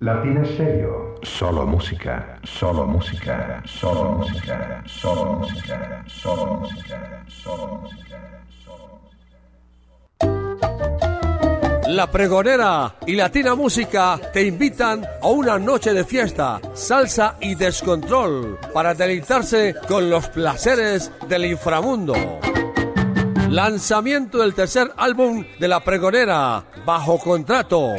Latina 0.00 0.44
Stereo. 0.44 1.14
Solo 1.22 1.66
música, 1.68 2.40
solo 2.42 2.86
música, 2.88 3.62
solo 3.64 4.18
música, 4.18 4.82
solo 4.86 5.34
música, 5.34 6.02
solo 6.08 6.54
música, 6.56 7.24
solo 7.28 7.66
música, 7.82 8.44
solo 8.64 9.00
música. 9.00 10.93
La 11.88 12.10
Pregonera 12.10 12.94
y 13.06 13.14
Latina 13.14 13.54
Música 13.54 14.18
te 14.32 14.42
invitan 14.42 15.06
a 15.20 15.28
una 15.28 15.58
noche 15.58 15.92
de 15.92 16.04
fiesta, 16.04 16.60
salsa 16.72 17.36
y 17.40 17.54
descontrol 17.54 18.58
para 18.72 18.94
deleitarse 18.94 19.74
con 19.86 20.08
los 20.08 20.28
placeres 20.28 21.12
del 21.28 21.44
inframundo. 21.44 22.14
Lanzamiento 23.50 24.38
del 24.38 24.54
tercer 24.54 24.92
álbum 24.96 25.44
de 25.60 25.68
La 25.68 25.80
Pregonera, 25.80 26.64
bajo 26.86 27.18
contrato. 27.18 27.90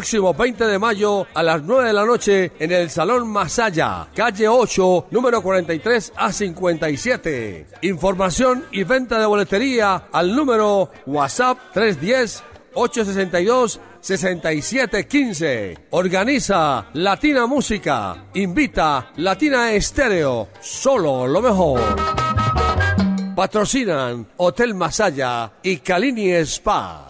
Próximo 0.00 0.32
20 0.32 0.66
de 0.66 0.78
mayo 0.78 1.26
a 1.34 1.42
las 1.42 1.62
9 1.62 1.88
de 1.88 1.92
la 1.92 2.06
noche 2.06 2.52
en 2.58 2.72
el 2.72 2.88
Salón 2.88 3.28
Masaya, 3.28 4.08
calle 4.14 4.48
8, 4.48 5.08
número 5.10 5.42
43 5.42 6.14
a 6.16 6.32
57. 6.32 7.66
Información 7.82 8.64
y 8.72 8.82
venta 8.84 9.18
de 9.18 9.26
boletería 9.26 10.04
al 10.10 10.34
número 10.34 10.90
WhatsApp 11.04 11.58
310 11.74 12.42
862 12.72 13.80
6715. 14.00 15.76
Organiza 15.90 16.86
Latina 16.94 17.46
Música. 17.46 18.24
Invita 18.32 19.12
Latina 19.16 19.70
Estéreo. 19.72 20.48
Solo 20.62 21.26
lo 21.26 21.42
mejor. 21.42 21.82
Patrocinan 23.36 24.26
Hotel 24.38 24.74
Masaya 24.74 25.52
y 25.62 25.76
Calini 25.76 26.30
Spa. 26.46 27.09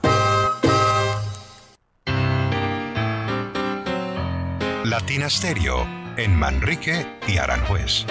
Latina 4.90 5.30
Stereo 5.30 5.86
en 6.16 6.36
Manrique 6.36 7.06
y 7.28 7.36
Aranjuez. 7.36 8.04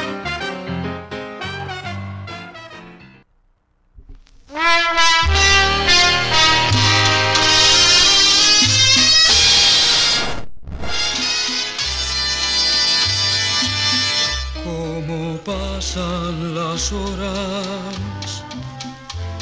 Cómo 14.64 15.38
pasan 15.40 16.56
las 16.56 16.94
horas 16.94 18.46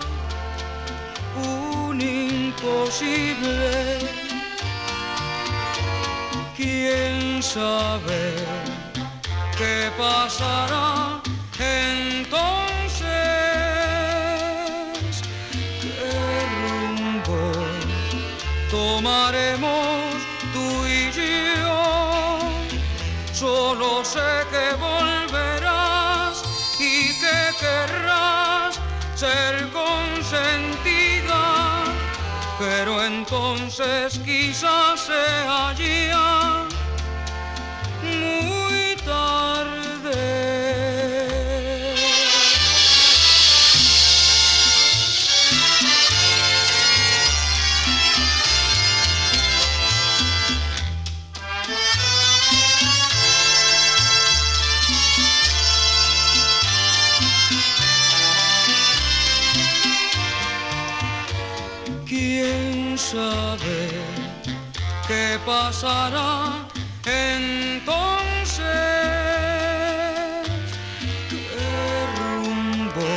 un 1.36 2.00
imposible. 2.00 3.98
¿Quién 6.56 7.42
sabe 7.42 8.36
qué 9.58 9.90
pasará 9.98 11.20
entonces? 11.58 12.53
Entonces 33.76 34.20
quizás 34.24 35.00
sea 35.00 35.72
ya 35.72 36.68
muy 38.02 38.94
tarde. 39.04 39.33
Pasará 65.44 66.66
entonces? 67.04 68.64
¿Qué 71.28 72.06
rumbo 72.16 73.10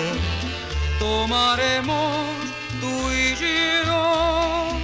tomaremos 1.00 2.28
tú 2.82 3.12
y 3.12 3.36
yo? 3.36 4.78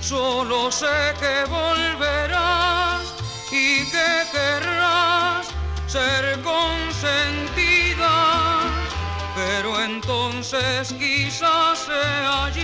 Solo 0.00 0.70
sé 0.72 1.14
que 1.20 1.44
volverás 1.48 3.02
y 3.50 3.84
que 3.84 4.26
querrás 4.32 5.46
ser 5.86 6.40
consentida, 6.42 8.14
pero 9.36 9.80
entonces 9.82 10.92
quizás 10.98 11.78
sea 11.78 12.50
ya 12.50 12.63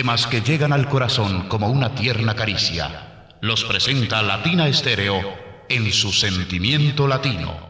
Temas 0.00 0.26
que 0.26 0.40
llegan 0.40 0.72
al 0.72 0.88
corazón 0.88 1.46
como 1.46 1.68
una 1.68 1.94
tierna 1.94 2.34
caricia. 2.34 3.34
Los 3.42 3.64
presenta 3.64 4.22
Latina 4.22 4.66
Estéreo 4.66 5.20
en 5.68 5.92
su 5.92 6.10
sentimiento 6.10 7.06
latino. 7.06 7.69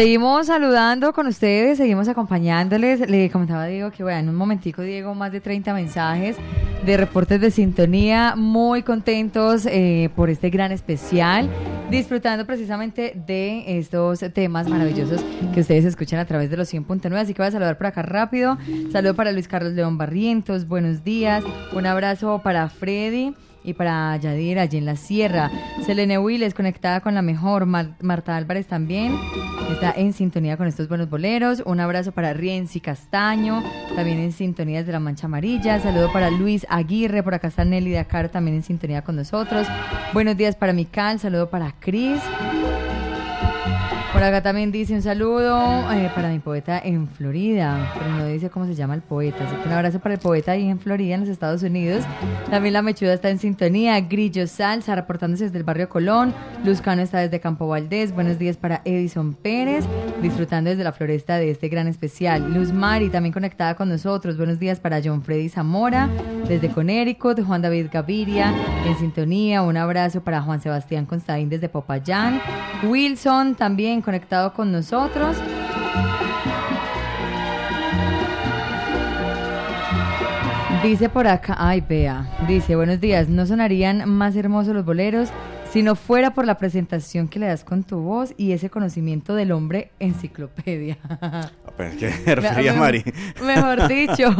Seguimos 0.00 0.46
saludando 0.46 1.12
con 1.12 1.26
ustedes, 1.26 1.76
seguimos 1.76 2.08
acompañándoles. 2.08 3.00
Le 3.00 3.28
comentaba 3.28 3.66
Diego 3.66 3.90
que, 3.90 4.02
bueno, 4.02 4.18
en 4.18 4.28
un 4.30 4.34
momentico, 4.34 4.80
Diego, 4.80 5.14
más 5.14 5.30
de 5.30 5.42
30 5.42 5.74
mensajes 5.74 6.38
de 6.86 6.96
reportes 6.96 7.38
de 7.38 7.50
sintonía, 7.50 8.32
muy 8.34 8.82
contentos 8.82 9.66
eh, 9.66 10.08
por 10.16 10.30
este 10.30 10.48
gran 10.48 10.72
especial, 10.72 11.50
disfrutando 11.90 12.46
precisamente 12.46 13.12
de 13.26 13.78
estos 13.78 14.20
temas 14.32 14.70
maravillosos 14.70 15.22
que 15.52 15.60
ustedes 15.60 15.84
escuchan 15.84 16.18
a 16.18 16.24
través 16.24 16.48
de 16.48 16.56
los 16.56 16.72
100.9. 16.72 17.14
Así 17.16 17.34
que 17.34 17.42
voy 17.42 17.48
a 17.48 17.52
saludar 17.52 17.76
por 17.76 17.88
acá 17.88 18.00
rápido. 18.00 18.56
Saludo 18.90 19.14
para 19.14 19.32
Luis 19.32 19.48
Carlos 19.48 19.74
León 19.74 19.98
Barrientos, 19.98 20.66
buenos 20.66 21.04
días. 21.04 21.44
Un 21.74 21.84
abrazo 21.84 22.40
para 22.42 22.70
Freddy 22.70 23.34
y 23.64 23.74
para 23.74 24.16
Yadira 24.16 24.62
allí 24.62 24.78
en 24.78 24.86
la 24.86 24.96
sierra. 24.96 25.50
Selene 25.84 26.18
Willes 26.18 26.54
conectada 26.54 27.00
con 27.00 27.14
la 27.14 27.22
mejor. 27.22 27.66
Mar- 27.66 27.94
Marta 28.00 28.36
Álvarez 28.36 28.66
también 28.66 29.16
está 29.70 29.92
en 29.96 30.12
sintonía 30.12 30.56
con 30.56 30.66
estos 30.66 30.88
buenos 30.88 31.08
boleros. 31.10 31.62
Un 31.66 31.80
abrazo 31.80 32.12
para 32.12 32.32
Rienzi 32.32 32.80
Castaño, 32.80 33.62
también 33.96 34.18
en 34.18 34.32
sintonía 34.32 34.78
desde 34.78 34.92
la 34.92 35.00
Mancha 35.00 35.26
Amarilla. 35.26 35.78
Saludo 35.80 36.12
para 36.12 36.30
Luis 36.30 36.66
Aguirre, 36.68 37.22
por 37.22 37.34
acá 37.34 37.48
está 37.48 37.64
Nelly 37.64 37.92
Dakar 37.92 38.28
también 38.28 38.56
en 38.56 38.62
sintonía 38.62 39.02
con 39.02 39.16
nosotros. 39.16 39.66
Buenos 40.12 40.36
días 40.36 40.56
para 40.56 40.72
Mical, 40.72 41.18
saludo 41.18 41.50
para 41.50 41.72
Cris. 41.80 42.20
Por 44.20 44.26
acá 44.26 44.42
también 44.42 44.70
dice 44.70 44.92
un 44.92 45.00
saludo 45.00 45.58
eh, 45.92 46.10
para 46.14 46.28
mi 46.28 46.40
poeta 46.40 46.78
en 46.78 47.08
Florida, 47.08 47.90
pero 47.98 48.10
no 48.16 48.26
dice 48.26 48.50
cómo 48.50 48.66
se 48.66 48.74
llama 48.74 48.94
el 48.94 49.00
poeta. 49.00 49.46
Así 49.46 49.56
que 49.56 49.66
un 49.66 49.72
abrazo 49.72 49.98
para 49.98 50.16
el 50.16 50.20
poeta 50.20 50.52
ahí 50.52 50.68
en 50.68 50.78
Florida, 50.78 51.14
en 51.14 51.20
los 51.20 51.30
Estados 51.30 51.62
Unidos. 51.62 52.04
También 52.50 52.74
la 52.74 52.82
mechuda 52.82 53.14
está 53.14 53.30
en 53.30 53.38
sintonía. 53.38 53.98
Grillo 54.02 54.46
Salsa, 54.46 54.94
reportándose 54.94 55.44
desde 55.44 55.56
el 55.56 55.64
barrio 55.64 55.88
Colón. 55.88 56.34
Luzcano 56.66 57.00
está 57.00 57.20
desde 57.20 57.40
Campo 57.40 57.66
Valdés. 57.66 58.12
Buenos 58.12 58.38
días 58.38 58.58
para 58.58 58.82
Edison 58.84 59.32
Pérez, 59.32 59.86
disfrutando 60.20 60.68
desde 60.68 60.84
la 60.84 60.92
floresta 60.92 61.38
de 61.38 61.50
este 61.50 61.70
gran 61.70 61.88
especial. 61.88 62.52
Luz 62.52 62.74
Mari, 62.74 63.08
también 63.08 63.32
conectada 63.32 63.74
con 63.74 63.88
nosotros. 63.88 64.36
Buenos 64.36 64.58
días 64.58 64.80
para 64.80 65.00
John 65.02 65.22
Freddy 65.22 65.48
Zamora, 65.48 66.10
desde 66.46 66.68
Connecticut. 66.68 67.42
Juan 67.42 67.62
David 67.62 67.86
Gaviria, 67.90 68.52
en 68.84 68.98
sintonía. 68.98 69.62
Un 69.62 69.78
abrazo 69.78 70.20
para 70.20 70.42
Juan 70.42 70.60
Sebastián 70.60 71.06
Constaín 71.06 71.48
desde 71.48 71.70
Popayán. 71.70 72.38
Wilson, 72.82 73.54
también 73.54 74.02
conectado 74.14 74.52
con 74.52 74.72
nosotros. 74.72 75.36
Dice 80.82 81.08
por 81.10 81.26
acá, 81.26 81.56
ay, 81.58 81.82
vea, 81.86 82.26
dice, 82.48 82.74
buenos 82.74 83.00
días, 83.00 83.28
¿no 83.28 83.44
sonarían 83.44 84.08
más 84.08 84.34
hermosos 84.34 84.72
los 84.74 84.84
boleros 84.84 85.28
si 85.70 85.82
no 85.82 85.94
fuera 85.94 86.32
por 86.32 86.46
la 86.46 86.56
presentación 86.56 87.28
que 87.28 87.38
le 87.38 87.46
das 87.46 87.64
con 87.64 87.84
tu 87.84 87.98
voz 88.00 88.32
y 88.38 88.52
ese 88.52 88.70
conocimiento 88.70 89.34
del 89.36 89.52
hombre 89.52 89.90
enciclopedia. 90.00 90.96
Pues, 91.76 91.96
¿Qué 91.96 92.10
se 92.24 92.34
refería 92.34 92.74
Mari? 92.74 93.02
Mejor 93.42 93.88
dicho. 93.88 94.34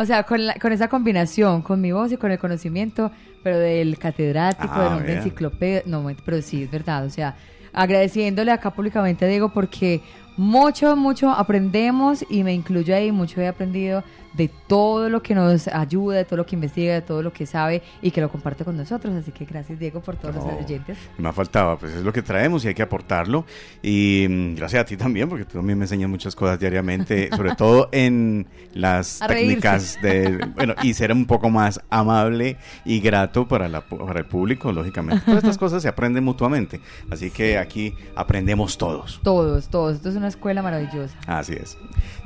o 0.00 0.04
sea, 0.04 0.24
con, 0.24 0.44
la- 0.46 0.54
con 0.54 0.72
esa 0.72 0.88
combinación, 0.88 1.62
con 1.62 1.80
mi 1.80 1.92
voz 1.92 2.10
y 2.10 2.16
con 2.16 2.32
el 2.32 2.38
conocimiento, 2.40 3.12
pero 3.44 3.58
del 3.58 3.96
catedrático, 3.96 4.72
Ah, 4.74 4.84
del 4.84 4.92
hombre 4.94 5.16
enciclopedia. 5.18 5.82
No, 5.86 6.04
pero 6.24 6.42
sí, 6.42 6.64
es 6.64 6.70
verdad. 6.70 7.04
O 7.04 7.10
sea, 7.10 7.36
agradeciéndole 7.72 8.50
acá 8.50 8.70
públicamente 8.72 9.24
a 9.24 9.28
Diego 9.28 9.50
porque 9.50 10.00
mucho, 10.36 10.94
mucho 10.94 11.30
aprendemos 11.30 12.24
y 12.30 12.44
me 12.44 12.54
incluyo 12.54 12.94
ahí, 12.94 13.10
mucho 13.10 13.40
he 13.40 13.48
aprendido 13.48 14.04
de 14.38 14.48
todo 14.68 15.08
lo 15.10 15.20
que 15.20 15.34
nos 15.34 15.66
ayuda, 15.68 16.16
de 16.16 16.24
todo 16.24 16.36
lo 16.36 16.46
que 16.46 16.54
investiga, 16.54 16.94
de 16.94 17.02
todo 17.02 17.22
lo 17.22 17.32
que 17.32 17.44
sabe 17.44 17.82
y 18.00 18.12
que 18.12 18.20
lo 18.20 18.30
comparte 18.30 18.64
con 18.64 18.76
nosotros. 18.76 19.12
Así 19.16 19.32
que 19.32 19.44
gracias 19.44 19.80
Diego 19.80 20.00
por 20.00 20.14
todos 20.16 20.36
No. 20.36 20.46
los 20.52 20.64
oyentes. 20.64 20.96
Me 21.18 21.32
faltaba, 21.32 21.76
pues 21.76 21.92
es 21.92 22.02
lo 22.04 22.12
que 22.12 22.22
traemos 22.22 22.64
y 22.64 22.68
hay 22.68 22.74
que 22.74 22.82
aportarlo. 22.82 23.44
Y 23.82 24.26
mm, 24.28 24.54
gracias 24.54 24.82
a 24.82 24.84
ti 24.84 24.96
también, 24.96 25.28
porque 25.28 25.44
tú 25.44 25.58
también 25.58 25.76
me 25.76 25.84
enseñas 25.86 26.08
muchas 26.08 26.36
cosas 26.36 26.60
diariamente, 26.60 27.30
sobre 27.36 27.56
todo 27.56 27.88
en 27.90 28.46
las 28.74 29.18
técnicas 29.26 29.98
de, 30.00 30.38
bueno, 30.54 30.74
y 30.84 30.94
ser 30.94 31.10
un 31.10 31.26
poco 31.26 31.50
más 31.50 31.80
amable 31.90 32.56
y 32.84 33.00
grato 33.00 33.48
para, 33.48 33.68
la, 33.68 33.80
para 33.80 34.20
el 34.20 34.26
público, 34.26 34.70
lógicamente. 34.70 35.24
Todas 35.24 35.38
estas 35.42 35.58
cosas 35.58 35.82
se 35.82 35.88
aprenden 35.88 36.22
mutuamente, 36.22 36.80
así 37.10 37.32
que 37.32 37.58
aquí 37.58 37.92
aprendemos 38.14 38.78
todos. 38.78 39.20
Todos, 39.24 39.68
todos. 39.68 39.96
Esto 39.96 40.10
es 40.10 40.14
una 40.14 40.28
escuela 40.28 40.62
maravillosa. 40.62 41.16
Así 41.26 41.54
es. 41.54 41.76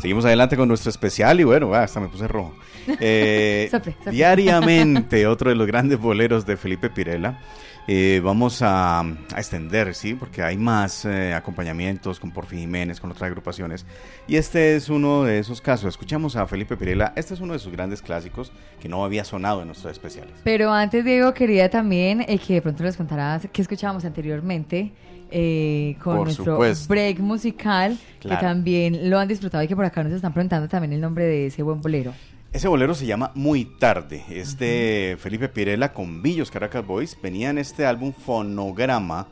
Seguimos 0.01 0.27
adelante 0.27 0.59
con 0.59 0.69
nuestro 0.69 0.91
especial 0.91 1.41
y 1.41 1.45
bueno, 1.45 1.71
va, 1.71 1.85
hasta 1.85 2.02
me 2.03 2.09
puse 2.09 2.29
rojo. 2.29 2.55
Eh. 3.01 3.71
Diariamente, 4.11 5.29
otro 5.29 5.51
de 5.51 5.57
los 5.57 5.69
grandes 5.69 6.01
boleros 6.01 6.45
de 6.45 6.57
Felipe 6.57 6.91
Pirela. 6.91 7.39
Eh, 7.89 8.21
vamos 8.23 8.63
a, 8.63 9.01
a 9.01 9.39
extender, 9.39 9.95
¿sí? 9.95 10.15
Porque 10.15 10.43
hay 10.43 10.57
más 10.57 11.05
eh, 11.05 11.35
acompañamientos 11.35 12.21
con 12.21 12.31
Porfi 12.31 12.59
Jiménez, 12.59 13.01
con 13.01 13.11
otras 13.11 13.29
agrupaciones. 13.29 13.87
Y 14.29 14.37
este 14.37 14.77
es 14.77 14.89
uno 14.89 15.25
de 15.25 15.41
esos 15.41 15.61
casos. 15.61 15.89
Escuchamos 15.89 16.37
a 16.37 16.47
Felipe 16.47 16.77
Pirela. 16.77 17.13
Este 17.17 17.35
es 17.35 17.41
uno 17.41 17.55
de 17.55 17.59
sus 17.59 17.73
grandes 17.73 18.01
clásicos 18.01 18.53
que 18.81 18.89
no 18.89 19.05
había 19.05 19.25
sonado 19.25 19.63
en 19.63 19.67
nuestros 19.67 19.93
especiales. 19.93 20.33
Pero 20.45 20.73
antes, 20.73 21.05
Diego, 21.05 21.35
quería 21.35 21.71
también 21.71 22.25
eh, 22.29 22.39
que 22.39 22.55
de 22.55 22.63
pronto 22.63 22.85
les 22.85 22.97
contaras 22.97 23.49
qué 23.53 23.63
escuchábamos 23.63 24.05
anteriormente 24.05 24.93
eh, 25.33 25.97
con 26.03 26.17
Por 26.19 26.27
nuestro 26.27 26.45
supuesto. 26.45 26.89
break 26.89 27.19
musical, 27.21 27.99
Claro. 28.21 28.39
que 28.39 28.47
también 28.47 29.11
lo 29.11 29.19
han 29.19 29.27
disfrutado 29.29 29.65
y 29.65 29.69
que 29.69 29.75
por 29.75 29.85
acá 29.85 30.05
nos 30.05 30.13
están 30.13 30.33
preguntando 30.33 30.69
también 30.69 30.93
el 30.93 31.01
nombre 31.01 31.25
de 31.25 31.47
ese 31.47 31.63
buen 31.63 31.81
bolero. 31.81 32.13
Ese 32.53 32.69
bolero 32.69 32.95
se 32.95 33.07
llama 33.07 33.33
Muy 33.35 33.65
Tarde. 33.65 34.23
Es 34.29 34.59
de 34.59 35.17
Felipe 35.19 35.49
Pirela 35.49 35.93
con 35.95 36.23
Villos 36.23 36.51
Caracas 36.51 36.87
Boys. 36.87 37.17
Venía 37.23 37.49
en 37.49 37.57
este 37.59 37.87
álbum 37.87 38.13
fonograma 38.13 39.27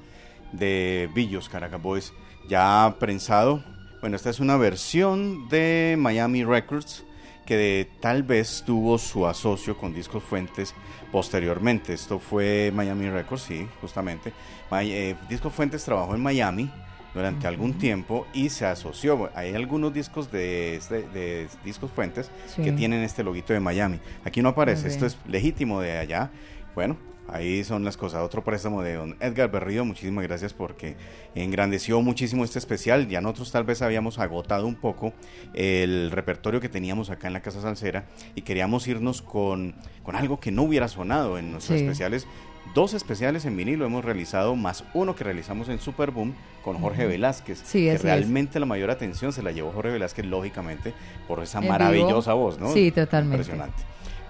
de 0.52 1.08
Villos 1.14 1.48
Caracas 1.48 1.80
Boys, 1.82 2.12
ya 2.48 2.96
prensado. 2.98 3.62
Bueno, 4.00 4.16
esta 4.16 4.30
es 4.30 4.40
una 4.40 4.56
versión 4.56 5.48
de 5.50 5.96
Miami 5.98 6.44
Records 6.44 7.04
que 7.50 7.56
de- 7.56 7.88
tal 7.98 8.22
vez 8.22 8.62
tuvo 8.64 8.96
su 8.96 9.26
asocio 9.26 9.76
con 9.76 9.92
Discos 9.92 10.22
Fuentes 10.22 10.72
posteriormente. 11.10 11.92
Esto 11.92 12.20
fue 12.20 12.70
Miami 12.72 13.10
Records, 13.10 13.42
sí, 13.42 13.66
justamente. 13.80 14.32
Ma- 14.70 14.84
eh, 14.84 15.16
Discos 15.28 15.52
Fuentes 15.52 15.82
trabajó 15.84 16.14
en 16.14 16.22
Miami 16.22 16.70
durante 17.12 17.48
algún 17.48 17.72
tiempo 17.74 18.24
y 18.32 18.50
se 18.50 18.66
asoció. 18.66 19.30
Hay 19.34 19.52
algunos 19.52 19.92
discos 19.92 20.30
de, 20.30 20.76
este- 20.76 21.02
de 21.08 21.48
Discos 21.64 21.90
Fuentes 21.90 22.30
Sí. 22.54 22.62
que 22.62 22.70
tienen 22.70 23.02
este 23.02 23.24
loguito 23.24 23.52
de 23.52 23.58
Miami. 23.58 23.98
Aquí 24.24 24.42
no 24.42 24.50
aparece, 24.50 24.86
esto 24.86 25.04
es 25.06 25.18
legítimo 25.26 25.80
de 25.80 25.98
allá. 25.98 26.30
Bueno, 26.76 26.96
ahí 27.32 27.64
son 27.64 27.84
las 27.84 27.96
cosas. 27.96 28.22
Otro 28.22 28.42
préstamo 28.44 28.82
de 28.82 28.94
don 28.94 29.16
Edgar 29.20 29.50
Berrío, 29.50 29.84
muchísimas 29.84 30.24
gracias 30.24 30.52
porque 30.52 30.96
engrandeció 31.34 32.00
muchísimo 32.02 32.44
este 32.44 32.58
especial. 32.58 33.08
Ya 33.08 33.20
nosotros 33.20 33.52
tal 33.52 33.64
vez 33.64 33.82
habíamos 33.82 34.18
agotado 34.18 34.66
un 34.66 34.74
poco 34.74 35.12
el 35.54 36.10
repertorio 36.10 36.60
que 36.60 36.68
teníamos 36.68 37.10
acá 37.10 37.26
en 37.26 37.32
la 37.32 37.40
Casa 37.42 37.60
Salsera 37.60 38.04
y 38.34 38.42
queríamos 38.42 38.86
irnos 38.88 39.22
con, 39.22 39.74
con 40.02 40.16
algo 40.16 40.40
que 40.40 40.50
no 40.50 40.62
hubiera 40.62 40.88
sonado 40.88 41.38
en 41.38 41.52
nuestros 41.52 41.78
Sí. 41.78 41.84
especiales. 41.84 42.26
Dos 42.74 42.94
especiales 42.94 43.46
en 43.46 43.56
vinilo 43.56 43.84
hemos 43.84 44.04
realizado, 44.04 44.54
más 44.54 44.84
uno 44.94 45.16
que 45.16 45.24
realizamos 45.24 45.68
en 45.68 45.80
Superboom 45.80 46.34
con 46.62 46.78
Jorge. 46.78 47.06
Velázquez. 47.06 47.58
Sí, 47.64 47.80
que 47.86 47.94
es. 47.94 48.02
realmente 48.02 48.60
la 48.60 48.66
mayor 48.66 48.90
atención 48.90 49.32
se 49.32 49.42
la 49.42 49.50
llevó 49.50 49.72
Jorge 49.72 49.90
Velázquez, 49.92 50.26
lógicamente, 50.26 50.92
por 51.26 51.42
esa 51.42 51.60
maravillosa 51.60 52.34
voz, 52.34 52.60
¿no? 52.60 52.72
Sí, 52.72 52.92
totalmente. 52.92 53.38
Impresionante. 53.38 53.82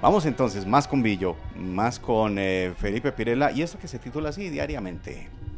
Vamos 0.03 0.25
entonces, 0.25 0.67
más 0.67 0.89
con 0.89 1.03
Billo, 1.03 1.37
más 1.57 1.99
con 1.99 2.39
eh, 2.39 2.73
Felipe 2.79 3.13
Pirela 3.13 3.53
y 3.53 3.61
esto 3.61 3.79
que 3.79 3.87
se 3.87 3.99
titula 3.99 4.31
así, 4.31 4.49
Diariamente. 4.49 5.11
diariamente 5.11 5.50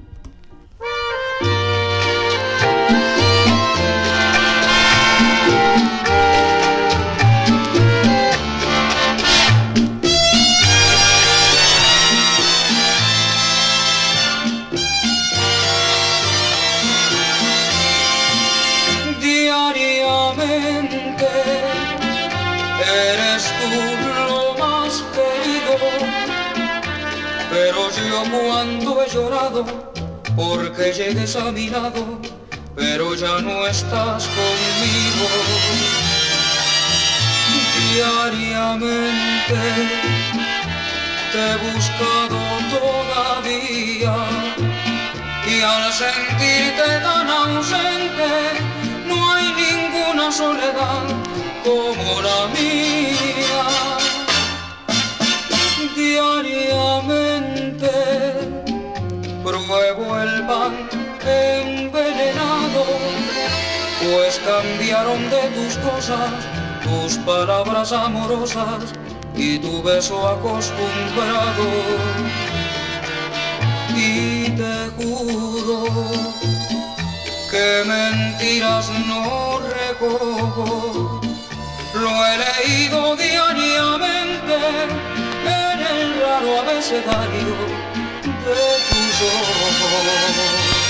porque 30.36 30.92
llegues 30.92 31.36
a 31.36 31.50
mi 31.50 31.68
lado 31.68 32.20
pero 32.76 33.14
ya 33.14 33.40
no 33.40 33.66
estás 33.66 34.28
conmigo 34.28 35.26
diariamente 37.92 39.60
te 41.32 41.38
he 41.38 41.56
buscado 41.72 42.38
todavía 42.70 44.14
y 45.46 45.60
al 45.60 45.92
sentirte 45.92 47.00
tan 47.02 47.28
ausente 47.28 48.30
no 49.06 49.32
hay 49.32 49.52
ninguna 49.52 50.30
soledad 50.30 51.04
como 51.64 52.22
la 52.22 52.46
mía. 52.54 53.64
Diariamente 55.94 57.21
pruebo 60.52 60.64
el 60.64 60.72
pan 60.72 60.88
envenenado, 61.24 62.84
pues 64.00 64.40
cambiaron 64.44 65.30
de 65.30 65.42
tus 65.54 65.76
cosas, 65.78 66.30
tus 66.82 67.18
palabras 67.18 67.92
amorosas 67.92 68.92
y 69.34 69.58
tu 69.58 69.82
beso 69.82 70.28
acostumbrado 70.28 71.64
y 73.94 74.50
te 74.50 74.90
juro 74.96 75.84
que 77.50 77.84
mentiras 77.86 78.90
no 79.06 79.60
recojo. 79.60 81.20
Lo 81.94 82.26
he 82.26 82.38
leído 82.38 83.16
diariamente 83.16 84.56
en 85.44 85.80
el 85.80 86.20
raro 86.22 86.60
abecedario 86.60 87.91
de 88.44 88.54
tus 88.88 90.81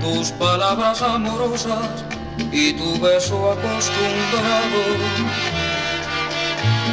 tus 0.00 0.30
palabras 0.32 1.02
amorosas 1.02 2.04
y 2.50 2.72
tu 2.72 2.98
beso 3.00 3.52
acostumbrado. 3.52 4.82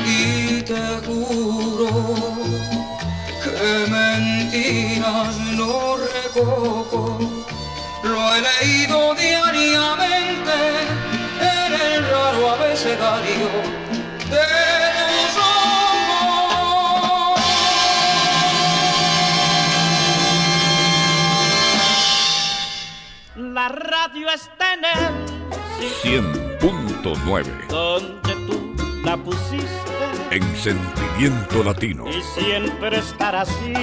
Y 0.05 0.61
te 0.61 0.81
juro 1.05 1.89
que 3.43 3.91
mentiras 3.91 5.37
no 5.57 5.97
recojo. 5.97 7.19
Lo 8.03 8.35
he 8.35 8.41
leído 8.41 9.15
diariamente 9.15 10.57
en 11.41 11.73
el 11.73 12.09
raro 12.09 12.51
abecedario 12.51 13.49
de 14.29 14.68
cielo 23.73 24.29
está 24.31 24.73
en 24.73 24.85
él. 24.85 24.89
100.9 26.03 27.67
Donde 27.69 28.33
tú 28.47 28.75
la 29.03 29.15
pusiste 29.17 29.67
en 30.31 30.43
sentimiento 30.57 31.63
latino. 31.63 32.05
y 32.09 32.21
siempre 32.39 32.97
estará 32.97 33.41
así. 33.41 33.73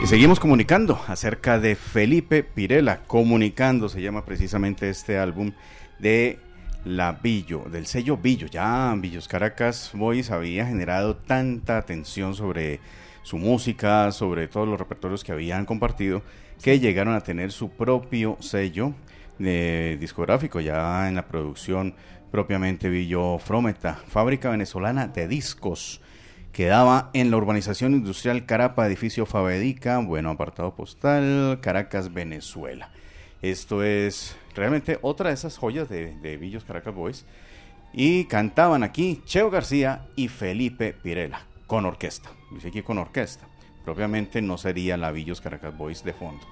Y 0.01 0.07
seguimos 0.07 0.39
comunicando 0.39 0.99
acerca 1.07 1.59
de 1.59 1.75
Felipe 1.75 2.43
Pirela. 2.43 3.01
Comunicando 3.07 3.89
se 3.89 4.01
llama 4.01 4.23
precisamente 4.23 4.89
este 4.89 5.17
álbum 5.17 5.51
de 5.99 6.39
la 6.85 7.13
Billo, 7.13 7.65
del 7.71 7.87
sello 7.87 8.17
Billo. 8.17 8.47
Ya 8.47 8.93
Billos 8.97 9.27
Caracas 9.27 9.91
Boys 9.93 10.31
había 10.31 10.65
generado 10.65 11.15
tanta 11.15 11.77
atención 11.77 12.35
sobre 12.35 12.79
su 13.23 13.37
música, 13.37 14.11
sobre 14.11 14.47
todos 14.47 14.67
los 14.67 14.79
repertorios 14.79 15.23
que 15.23 15.31
habían 15.31 15.65
compartido, 15.65 16.21
que 16.61 16.79
llegaron 16.79 17.15
a 17.15 17.21
tener 17.21 17.51
su 17.51 17.69
propio 17.69 18.37
sello 18.39 18.93
de 19.39 19.97
discográfico 19.99 20.61
ya 20.61 21.09
en 21.09 21.15
la 21.15 21.27
producción 21.27 21.95
propiamente 22.35 22.89
Billo 22.89 23.39
Frometa, 23.39 23.97
fábrica 24.09 24.49
venezolana 24.49 25.07
de 25.07 25.25
discos. 25.25 26.01
Quedaba 26.51 27.09
en 27.13 27.31
la 27.31 27.37
urbanización 27.37 27.93
industrial 27.93 28.45
Carapa, 28.45 28.85
edificio 28.85 29.25
Favedica, 29.25 29.99
bueno, 29.99 30.31
apartado 30.31 30.75
postal, 30.75 31.59
Caracas, 31.61 32.13
Venezuela. 32.13 32.89
Esto 33.41 33.83
es 33.83 34.35
realmente 34.53 34.99
otra 35.01 35.29
de 35.29 35.35
esas 35.35 35.57
joyas 35.57 35.87
de, 35.87 36.37
Villos 36.37 36.65
Caracas 36.65 36.93
Boys. 36.93 37.25
Y 37.93 38.25
cantaban 38.25 38.83
aquí 38.83 39.21
Cheo 39.23 39.49
García 39.49 40.05
y 40.17 40.27
Felipe 40.27 40.91
Pirela, 40.91 41.43
con 41.67 41.85
orquesta. 41.85 42.31
Dice 42.51 42.67
aquí 42.67 42.81
con 42.81 42.97
orquesta. 42.97 43.47
Propiamente 43.85 44.41
no 44.41 44.57
sería 44.57 44.97
la 44.97 45.11
Villos 45.11 45.39
Caracas 45.39 45.77
Boys 45.77 46.03
de 46.03 46.11
fondo. 46.11 46.45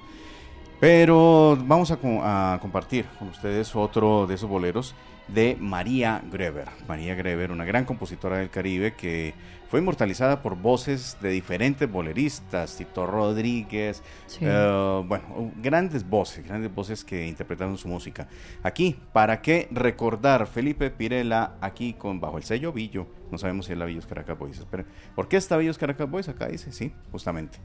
Pero 0.80 1.58
vamos 1.66 1.92
a, 1.92 2.54
a 2.54 2.60
compartir 2.62 3.04
con 3.20 3.28
ustedes 3.28 3.76
otro 3.76 4.28
de 4.28 4.36
esos 4.36 4.50
boleros 4.50 4.96
de 5.28 5.57
María 5.59 6.21
Greber. 6.32 6.67
María 6.88 7.15
Greber, 7.15 7.51
una 7.51 7.65
gran 7.65 7.86
compositora 7.86 8.38
del 8.38 8.49
Caribe 8.49 8.93
que 8.93 9.34
fue 9.69 9.80
inmortalizada 9.80 10.41
por 10.43 10.55
voces 10.55 11.17
de 11.21 11.30
diferentes 11.30 11.89
boleristas, 11.91 12.76
Tito 12.78 13.07
Rodríguez, 13.07 14.03
Sí. 14.28 14.39
eh, 14.43 15.03
bueno, 15.07 15.51
grandes 15.61 16.07
voces, 16.07 16.45
grandes 16.45 16.74
voces 16.74 17.03
que 17.03 17.26
interpretaron 17.28 17.78
su 17.78 17.88
música. 17.88 18.28
Aquí, 18.61 18.99
¿para 19.13 19.41
qué 19.41 19.67
recordar 19.71 20.45
Felipe 20.45 20.91
Pirela 20.91 21.55
aquí 21.61 21.93
con 21.93 22.19
bajo 22.19 22.38
el 22.38 22.43
sello 22.43 22.71
Billo? 22.71 23.07
No 23.32 23.38
sabemos 23.39 23.65
si 23.65 23.71
es 23.71 23.78
la 23.80 23.86
Villos 23.86 24.05
Caracas 24.05 24.38
Boys. 24.38 24.63
Pero, 24.69 24.84
¿Por 25.15 25.28
qué 25.28 25.38
está 25.38 25.57
Villos 25.57 25.80
Caracas 25.80 26.07
Boys? 26.09 26.30
Acá 26.30 26.47
dice, 26.47 26.71
sí, 26.71 26.91
justamente. 27.11 27.57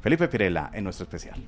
Felipe 0.00 0.28
Pirela 0.28 0.70
en 0.72 0.84
nuestro 0.84 1.04
especial. 1.04 1.42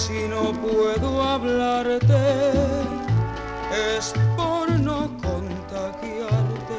Si 0.00 0.26
no 0.28 0.52
puedo 0.52 1.22
hablarte 1.22 2.14
es 3.96 4.14
por 4.34 4.70
no 4.80 5.10
contagiarte 5.22 6.78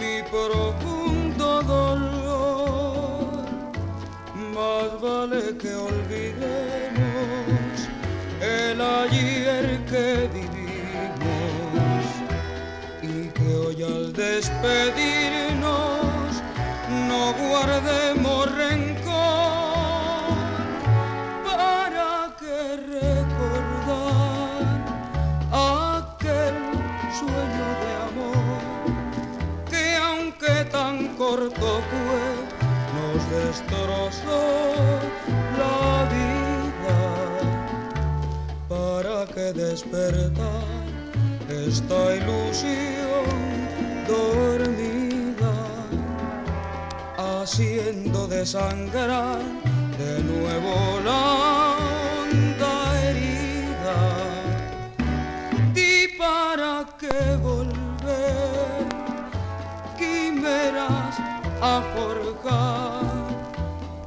mi 0.00 0.20
profundo 0.28 1.62
dolor. 1.62 3.44
Más 4.56 5.00
vale 5.00 5.56
que 5.56 5.72
olvidemos 5.72 6.28
el 8.40 8.80
ayer 8.80 9.66
que 9.90 10.28
vivimos 10.34 12.04
y 13.02 13.28
que 13.36 13.48
hoy 13.54 13.82
al 13.84 14.12
despedirnos 14.12 15.62
no 17.08 17.22
guardemos 17.34 18.19
despertar. 39.70 40.84
Esta 41.48 42.16
ilusión 42.16 43.26
dormida 44.08 45.54
haciendo 47.16 48.26
desangrar 48.26 49.42
de 49.98 50.12
nuevo 50.30 50.74
la 51.04 51.22
honda 51.78 52.72
herida. 53.04 54.00
¿Y 55.74 56.18
para 56.18 56.86
qué 57.00 57.36
volver 57.36 58.86
quimeras 59.98 61.14
a 61.62 61.82
forjar. 61.94 63.02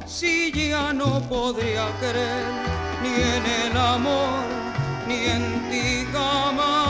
Si 0.06 0.52
ya 0.52 0.92
no 0.94 1.22
podría 1.30 1.86
creer 2.00 2.52
ni 3.02 3.14
en 3.36 3.46
el 3.68 3.78
amor 3.78 4.53
ni 5.14 5.26
en 5.36 5.46
ti 5.70 6.08
jamás? 6.12 6.83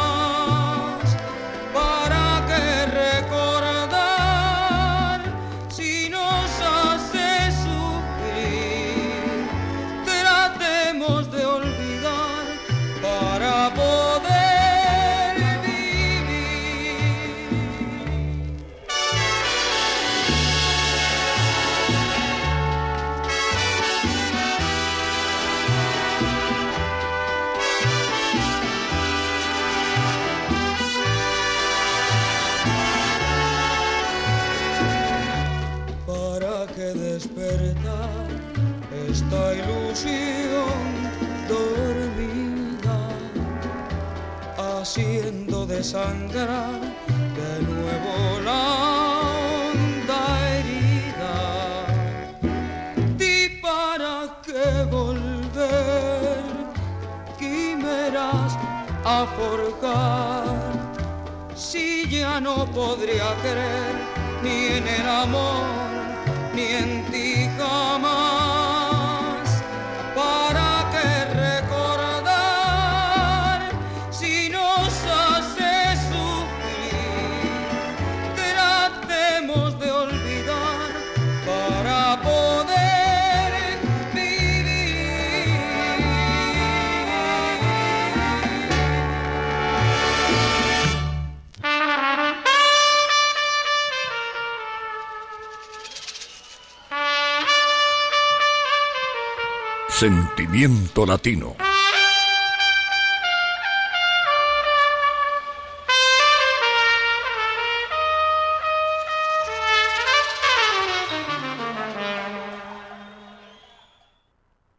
Sentimiento 100.04 101.06
latino. 101.06 101.56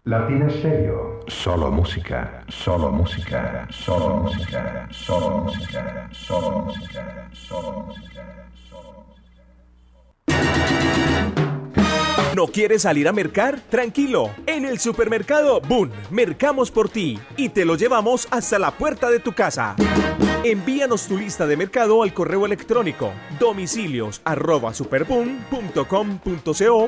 Latina 0.05 0.51
Stereo. 0.51 1.25
Solo 1.27 1.70
música, 1.70 2.45
solo 2.51 2.93
música, 2.93 3.66
solo 3.70 4.25
música, 4.25 4.87
solo 4.91 5.39
música, 5.39 6.07
solo 6.12 6.51
música, 6.66 7.31
solo 7.33 7.81
música, 7.87 8.41
solo 8.53 8.64
¿No 12.45 12.53
quieres 12.53 12.83
salir 12.83 13.09
a 13.09 13.13
mercar? 13.15 13.59
Tranquilo. 13.71 14.31
En 14.47 14.67
el 14.67 14.79
supermercado 14.79 15.63
Boon, 15.63 15.91
mercamos 16.11 16.71
por 16.71 16.91
ti 16.91 17.19
y 17.39 17.49
te 17.49 17.65
lo 17.65 17.75
llevamos 17.75 18.29
hasta 18.31 18.59
la 18.59 18.71
puerta 18.71 19.09
de 19.09 19.19
tu 19.19 19.33
casa. 19.33 19.75
Envíanos 20.45 21.09
tu 21.09 21.17
lista 21.17 21.47
de 21.47 21.57
mercado 21.57 22.03
al 22.03 22.13
correo 22.13 22.45
electrónico 22.45 23.15
domicilios 23.41 24.21
arroba 24.25 24.75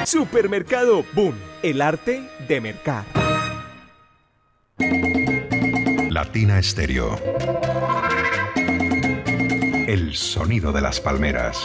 Supermercado 0.04 1.02
Boom, 1.14 1.32
el 1.62 1.80
arte 1.80 2.28
de 2.46 2.60
mercar. 2.60 3.06
Latina 6.18 6.60
Stereo. 6.60 7.16
El 9.86 10.16
sonido 10.16 10.72
de 10.72 10.80
las 10.80 11.00
palmeras. 11.00 11.56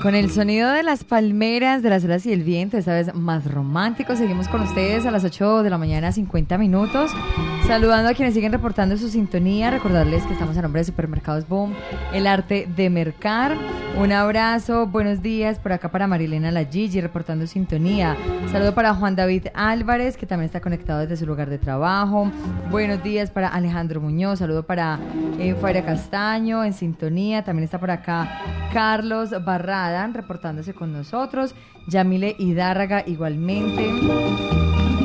Con 0.00 0.14
el 0.14 0.30
sonido 0.30 0.70
de 0.70 0.84
las 0.84 1.02
palmeras, 1.02 1.82
de 1.82 1.90
las 1.90 2.04
olas 2.04 2.24
y 2.26 2.32
el 2.32 2.44
viento, 2.44 2.78
esta 2.78 2.94
vez 2.94 3.12
más 3.14 3.50
romántico, 3.50 4.14
seguimos 4.14 4.46
con 4.46 4.60
ustedes 4.60 5.04
a 5.06 5.10
las 5.10 5.24
8 5.24 5.64
de 5.64 5.70
la 5.70 5.78
mañana, 5.78 6.12
50 6.12 6.56
minutos. 6.56 7.10
Saludando 7.66 8.10
a 8.10 8.14
quienes 8.14 8.34
siguen 8.34 8.52
reportando 8.52 8.96
su 8.98 9.08
sintonía, 9.08 9.70
recordarles 9.70 10.24
que 10.24 10.32
estamos 10.32 10.56
a 10.56 10.62
nombre 10.62 10.80
de 10.80 10.84
Supermercados 10.84 11.48
Boom, 11.48 11.74
el 12.12 12.26
arte 12.26 12.68
de 12.74 12.90
mercar. 12.90 13.56
Un 13.96 14.10
abrazo, 14.10 14.86
buenos 14.88 15.22
días 15.22 15.58
por 15.58 15.72
acá 15.72 15.90
para 15.90 16.06
Marilena 16.06 16.50
La 16.50 16.64
Gigi, 16.64 17.00
reportando 17.00 17.46
sintonía. 17.46 18.16
Saludo 18.50 18.74
para 18.74 18.94
Juan 18.94 19.14
David 19.14 19.46
Álvarez, 19.54 20.16
que 20.16 20.26
también 20.26 20.46
está 20.46 20.60
conectado 20.60 21.00
desde 21.00 21.16
su 21.16 21.24
lugar 21.24 21.48
de 21.48 21.58
trabajo. 21.58 22.30
Buenos 22.70 23.02
días 23.02 23.30
para 23.30 23.48
Alejandro 23.48 24.00
Muñoz, 24.00 24.40
saludo 24.40 24.64
para 24.64 24.98
eh, 25.38 25.54
Castaño, 25.84 26.64
en 26.64 26.72
sintonía. 26.72 27.44
También 27.44 27.64
está 27.64 27.78
por 27.78 27.90
acá 27.90 28.40
Carlos 28.72 29.30
Barrada, 29.44 30.06
reportándose 30.08 30.74
con 30.74 30.92
nosotros. 30.92 31.54
Yamile 31.86 32.34
Hidárraga, 32.38 33.04
igualmente. 33.06 33.90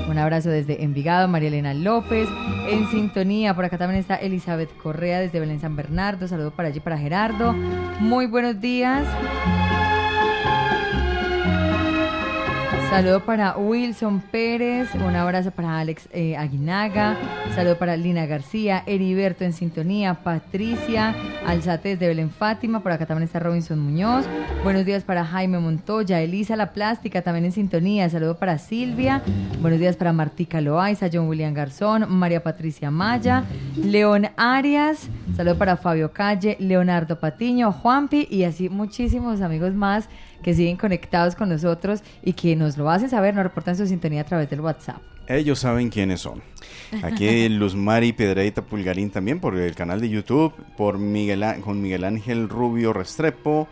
Un 0.08 0.18
abrazo 0.18 0.49
desde 0.49 0.84
Envigado, 0.84 1.28
María 1.28 1.49
Elena 1.49 1.74
López. 1.74 2.30
En 2.70 2.89
sintonía, 2.89 3.53
por 3.53 3.66
acá 3.66 3.78
también 3.78 3.99
está 3.99 4.16
Elizabeth 4.16 4.76
Correa 4.78 5.20
desde 5.20 5.39
Belén 5.39 5.60
San 5.60 5.76
Bernardo. 5.76 6.28
Saludo 6.28 6.51
para 6.51 6.70
allí 6.70 6.80
para 6.80 6.97
Gerardo. 6.97 7.53
Muy 7.99 8.26
buenos 8.26 8.60
días. 8.62 9.05
Saludo 12.90 13.20
para 13.26 13.58
Wilson 13.58 14.22
Pérez, 14.22 14.88
un 14.96 15.14
abrazo 15.14 15.52
para 15.52 15.78
Alex 15.78 16.08
eh, 16.14 16.38
Aguinaga, 16.38 17.18
saludo 17.54 17.78
para 17.78 17.98
Lina 17.98 18.26
García, 18.26 18.84
Heriberto 18.88 19.44
en 19.44 19.52
sintonía, 19.52 20.14
Patricia 20.24 21.14
Alzate 21.46 21.90
desde 21.90 22.08
Belén 22.08 22.32
Fátima, 22.32 22.82
por 22.82 22.94
acá 22.94 23.06
también 23.06 23.26
está 23.26 23.40
Robinson 23.40 23.78
Muñoz, 23.78 24.26
buenos 24.64 24.86
días 24.86 25.04
para 25.04 25.26
Jaime 25.26 25.60
Montoya, 25.60 26.22
Elisa 26.22 26.56
La 26.56 26.72
Plástica 26.72 27.22
también 27.22 27.46
en 27.46 27.52
sintonía, 27.52 28.10
saludo 28.10 28.38
para 28.38 28.58
Silvia, 28.58 29.22
buenos 29.62 29.80
días 29.80 29.98
para 29.98 30.14
Martica 30.14 30.62
Loaiza, 30.62 31.10
John 31.12 31.28
William 31.28 31.54
Garzón, 31.54 32.06
María 32.10 32.42
Patricia 32.42 32.90
Maya, 32.90 33.44
León 33.76 34.30
Arias, 34.38 35.10
saludo 35.36 35.58
para 35.58 35.76
Fabio 35.76 36.14
Calle, 36.14 36.56
Leonardo 36.60 37.20
Patiño, 37.20 37.74
Juanpi 37.74 38.28
y 38.32 38.46
así 38.46 38.70
muchísimos 38.70 39.42
amigos 39.42 39.74
más 39.74 40.08
que 40.42 40.54
siguen 40.54 40.78
conectados 40.78 41.36
con 41.36 41.50
nosotros 41.50 42.04
y 42.24 42.34
que 42.34 42.56
nos 42.56 42.78
lo 42.78 42.90
hacen 42.90 43.10
saber, 43.10 43.36
nos 43.36 43.44
reportan 43.44 43.76
su 43.76 43.86
sintonía 43.88 44.22
a 44.22 44.26
través 44.26 44.50
del 44.50 44.62
WhatsApp. 44.62 45.02
Ellos 45.28 45.60
saben 45.60 45.90
quiénes 45.90 46.22
son. 46.22 46.42
Aquí 47.04 47.50
Luz 47.50 47.76
Mari 47.76 48.14
Piedradita 48.14 48.62
Pulgarín 48.62 49.10
también 49.10 49.40
por 49.40 49.58
el 49.58 49.76
canal 49.76 50.00
de 50.00 50.10
YouTube, 50.10 50.54
por 50.78 50.98
Miguel, 50.98 51.44
con 51.62 51.82
Miguel 51.82 52.06
Ángel 52.06 52.48
Rubio 52.48 52.94
Restrepo. 52.94 53.68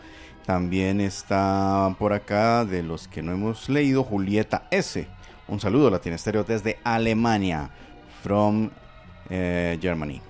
También 0.45 1.01
está 1.01 1.95
por 1.97 2.13
acá 2.13 2.65
de 2.65 2.83
los 2.83 3.07
que 3.07 3.23
no 3.23 3.31
hemos 3.31 3.69
leído, 3.69 4.03
Julieta 4.03 4.67
S. 4.69 5.07
Un 5.47 5.59
saludo, 5.59 5.89
Latin 5.89 6.13
Estéreo 6.13 6.43
desde 6.43 6.77
Alemania, 6.83 7.69
from 8.21 8.69
eh, 9.29 9.77
Germany. 9.81 10.21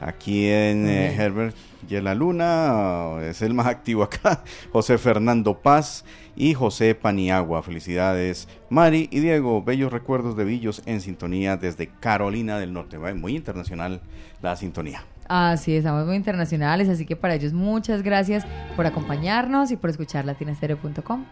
Aquí 0.00 0.46
en 0.48 0.88
eh. 0.88 1.14
Herbert 1.14 1.56
y 1.88 2.00
la 2.00 2.14
Luna 2.14 3.16
uh, 3.16 3.18
es 3.20 3.42
el 3.42 3.54
más 3.54 3.66
activo 3.66 4.02
acá. 4.02 4.42
José 4.72 4.98
Fernando 4.98 5.60
Paz 5.60 6.04
y 6.36 6.54
José 6.54 6.94
Paniagua. 6.94 7.62
Felicidades, 7.62 8.48
Mari 8.68 9.08
y 9.10 9.20
Diego. 9.20 9.62
Bellos 9.62 9.92
recuerdos 9.92 10.36
de 10.36 10.44
Villos 10.44 10.82
en 10.86 11.00
sintonía 11.00 11.56
desde 11.56 11.88
Carolina 11.88 12.58
del 12.58 12.72
Norte. 12.72 12.98
Muy 12.98 13.36
internacional 13.36 14.00
la 14.42 14.56
sintonía. 14.56 15.04
Así 15.28 15.72
es, 15.72 15.78
estamos 15.78 16.06
muy 16.06 16.16
internacionales, 16.16 16.88
así 16.88 17.04
que 17.04 17.14
para 17.14 17.34
ellos 17.34 17.52
muchas 17.52 18.02
gracias 18.02 18.46
por 18.76 18.86
acompañarnos 18.86 19.70
y 19.70 19.76
por 19.76 19.90
escuchar 19.90 20.24
latinastereo.com. 20.24 21.26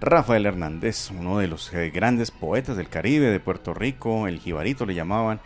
Rafael 0.00 0.46
Hernández, 0.46 1.10
uno 1.10 1.38
de 1.38 1.48
los 1.48 1.72
eh, 1.72 1.90
grandes 1.90 2.30
poetas 2.30 2.76
del 2.76 2.88
Caribe, 2.88 3.26
de 3.26 3.40
Puerto 3.40 3.72
Rico, 3.74 4.26
el 4.26 4.40
jibarito 4.40 4.84
le 4.84 4.94
llamaban, 4.94 5.40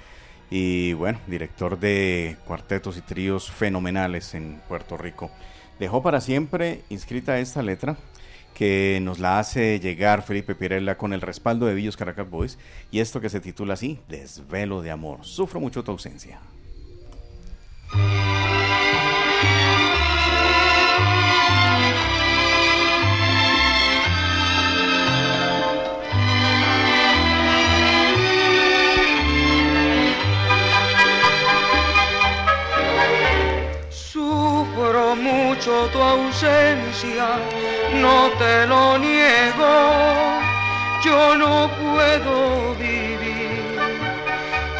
y 0.50 0.92
bueno, 0.92 1.18
director 1.26 1.78
de 1.78 2.36
cuartetos 2.46 2.96
y 2.96 3.00
tríos 3.00 3.50
fenomenales 3.50 4.34
en 4.34 4.60
Puerto 4.68 4.96
Rico. 4.96 5.30
Dejó 5.78 6.02
para 6.02 6.20
siempre 6.20 6.82
inscrita 6.88 7.38
esta 7.38 7.62
letra 7.62 7.96
que 8.54 9.00
nos 9.02 9.18
la 9.18 9.40
hace 9.40 9.80
llegar 9.80 10.22
Felipe 10.22 10.54
Pirella 10.54 10.96
con 10.96 11.12
el 11.12 11.20
respaldo 11.20 11.66
de 11.66 11.74
Villos 11.74 11.96
Caracas 11.96 12.30
Boys 12.30 12.58
y 12.90 13.00
esto 13.00 13.20
que 13.20 13.28
se 13.28 13.40
titula 13.40 13.74
así, 13.74 13.98
Desvelo 14.08 14.80
de 14.80 14.92
Amor. 14.92 15.24
Sufro 15.24 15.60
mucho 15.60 15.82
tu 15.82 15.90
ausencia. 15.90 16.38
Tu 35.94 36.02
ausencia, 36.02 37.26
no 38.02 38.28
te 38.40 38.66
lo 38.66 38.98
niego. 38.98 39.74
Yo 41.04 41.36
no 41.36 41.70
puedo 41.82 42.74
vivir 42.74 43.78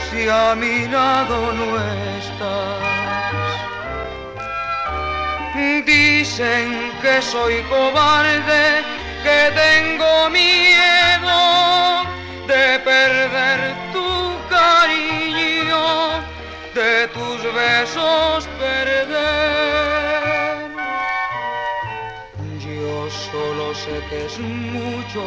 si 0.07 0.29
a 0.29 0.57
mi 0.57 0.89
lado 0.89 1.37
no 1.59 1.69
estás. 2.19 3.53
Dicen 5.87 6.91
que 7.01 7.23
soy 7.23 7.63
cobarde, 7.75 8.65
que 9.25 9.41
tengo 9.65 10.31
miedo 10.31 11.43
de 12.49 12.67
perder 12.91 13.61
tu 13.93 14.11
cariño, 14.51 15.85
de 16.75 17.07
tus 17.15 17.39
besos 17.55 18.49
es 24.11 24.39
mucho 24.39 25.25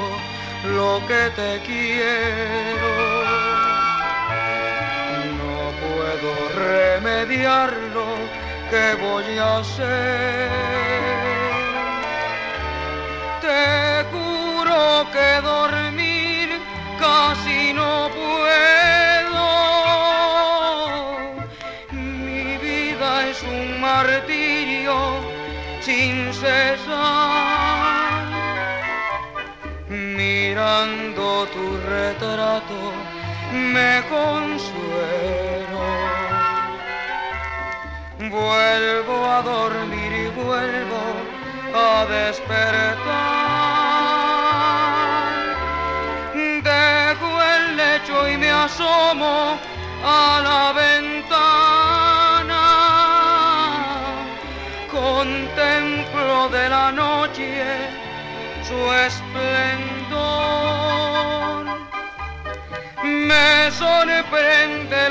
lo 0.76 1.02
que 1.08 1.30
te 1.36 1.62
quiero. 1.66 2.92
No 5.40 5.72
puedo 5.84 6.32
remediarlo, 6.56 8.06
¿qué 8.70 8.96
voy 9.02 9.38
a 9.38 9.58
hacer? 9.60 10.50
Te 13.42 14.04
juro 14.12 15.06
que 15.12 15.42
dormir 15.42 16.50
casi 17.00 17.74
no 17.74 18.10
puedo. 18.10 19.48
Mi 21.92 22.58
vida 22.58 23.30
es 23.30 23.44
un 23.44 23.82
martirio 23.82 24.96
sin 25.82 26.34
cesar 26.34 27.47
mirando 30.68 31.48
tu 31.54 31.66
retrato 31.88 32.80
me 33.52 34.04
consuelo. 34.10 35.88
Vuelvo 38.20 39.26
a 39.26 39.42
dormir 39.42 40.12
y 40.12 40.28
vuelvo 40.42 41.04
a 41.74 42.06
despertar. 42.06 42.98
Dejo 46.64 47.30
el 47.54 47.78
lecho 47.78 48.30
y 48.30 48.38
me 48.38 48.50
asomo 48.52 49.58
a 50.04 50.42
la 50.48 50.74
ventana. 50.84 52.64
Contemplo 54.92 56.50
de 56.50 56.70
la 56.70 56.92
noche 56.92 57.64
su 58.68 58.94
esplendor. 59.06 59.97
Me 63.04 63.72
sorprende 63.72 65.10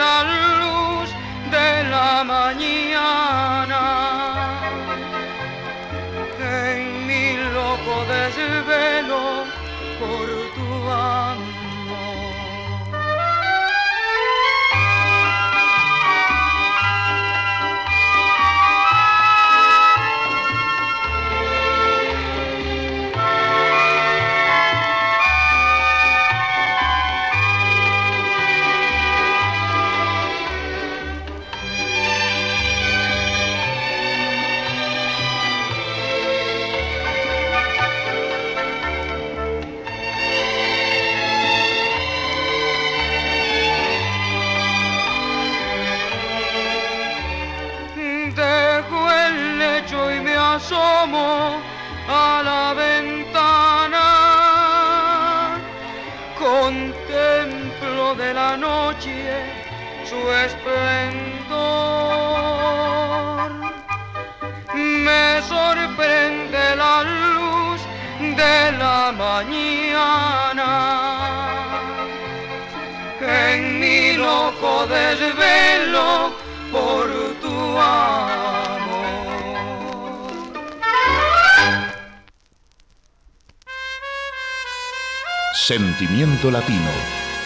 Sentimiento 85.66 86.48
Latino, 86.48 86.78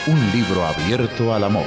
un 0.06 0.30
libro 0.30 0.66
abierto 0.66 1.32
al 1.32 1.42
amor. 1.42 1.64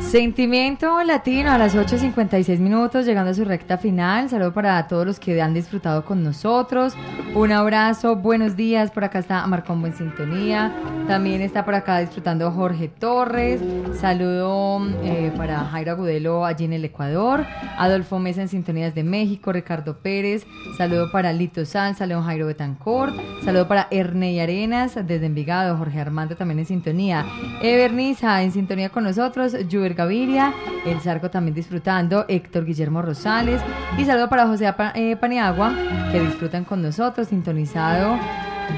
Sentimiento 0.00 1.02
Latino 1.02 1.50
a 1.50 1.58
las 1.58 1.74
8.56 1.74 2.60
minutos, 2.60 3.04
llegando 3.04 3.32
a 3.32 3.34
su 3.34 3.44
recta 3.44 3.76
final. 3.76 4.30
Saludo 4.30 4.54
para 4.54 4.88
todos 4.88 5.04
los 5.04 5.20
que 5.20 5.42
han 5.42 5.52
disfrutado 5.52 6.02
con 6.06 6.24
nosotros. 6.24 6.94
Un 7.34 7.50
abrazo, 7.50 8.14
buenos 8.14 8.54
días. 8.54 8.92
Por 8.92 9.02
acá 9.02 9.18
está 9.18 9.44
Marcombo 9.48 9.88
en 9.88 9.96
sintonía. 9.96 10.72
También 11.06 11.42
está 11.42 11.64
por 11.64 11.74
acá 11.74 11.98
disfrutando 11.98 12.50
Jorge 12.50 12.88
Torres. 12.88 13.60
Saludo 14.00 14.80
eh, 15.02 15.32
para 15.36 15.64
Jairo 15.66 15.92
Agudelo 15.92 16.46
allí 16.46 16.64
en 16.64 16.72
el 16.72 16.84
Ecuador. 16.84 17.44
Adolfo 17.76 18.18
Mesa 18.18 18.40
en 18.40 18.48
sintonías 18.48 18.94
de 18.94 19.04
México. 19.04 19.52
Ricardo 19.52 19.98
Pérez. 19.98 20.46
Saludo 20.78 21.12
para 21.12 21.32
Lito 21.32 21.66
Sanz. 21.66 21.98
Saludo 21.98 22.22
Jairo 22.22 22.46
Betancourt. 22.46 23.14
Saludo 23.44 23.68
para 23.68 23.86
Erney 23.90 24.40
Arenas 24.40 24.94
desde 24.94 25.26
Envigado. 25.26 25.76
Jorge 25.76 26.00
Armando 26.00 26.36
también 26.36 26.60
en 26.60 26.66
sintonía. 26.66 27.26
Everniza 27.62 28.42
en 28.42 28.52
sintonía 28.52 28.88
con 28.88 29.04
nosotros. 29.04 29.54
Juber 29.70 29.94
Gaviria, 29.94 30.54
El 30.86 31.00
Zarco 31.00 31.30
también 31.30 31.54
disfrutando, 31.54 32.24
Héctor 32.28 32.64
Guillermo 32.64 33.02
Rosales 33.02 33.60
y 33.98 34.04
saludo 34.04 34.28
para 34.28 34.46
José 34.46 34.72
eh, 34.94 35.16
Paniagua 35.16 35.74
que 36.12 36.20
disfrutan 36.20 36.64
con 36.64 36.82
nosotros, 36.82 37.28
sintonizado 37.28 38.18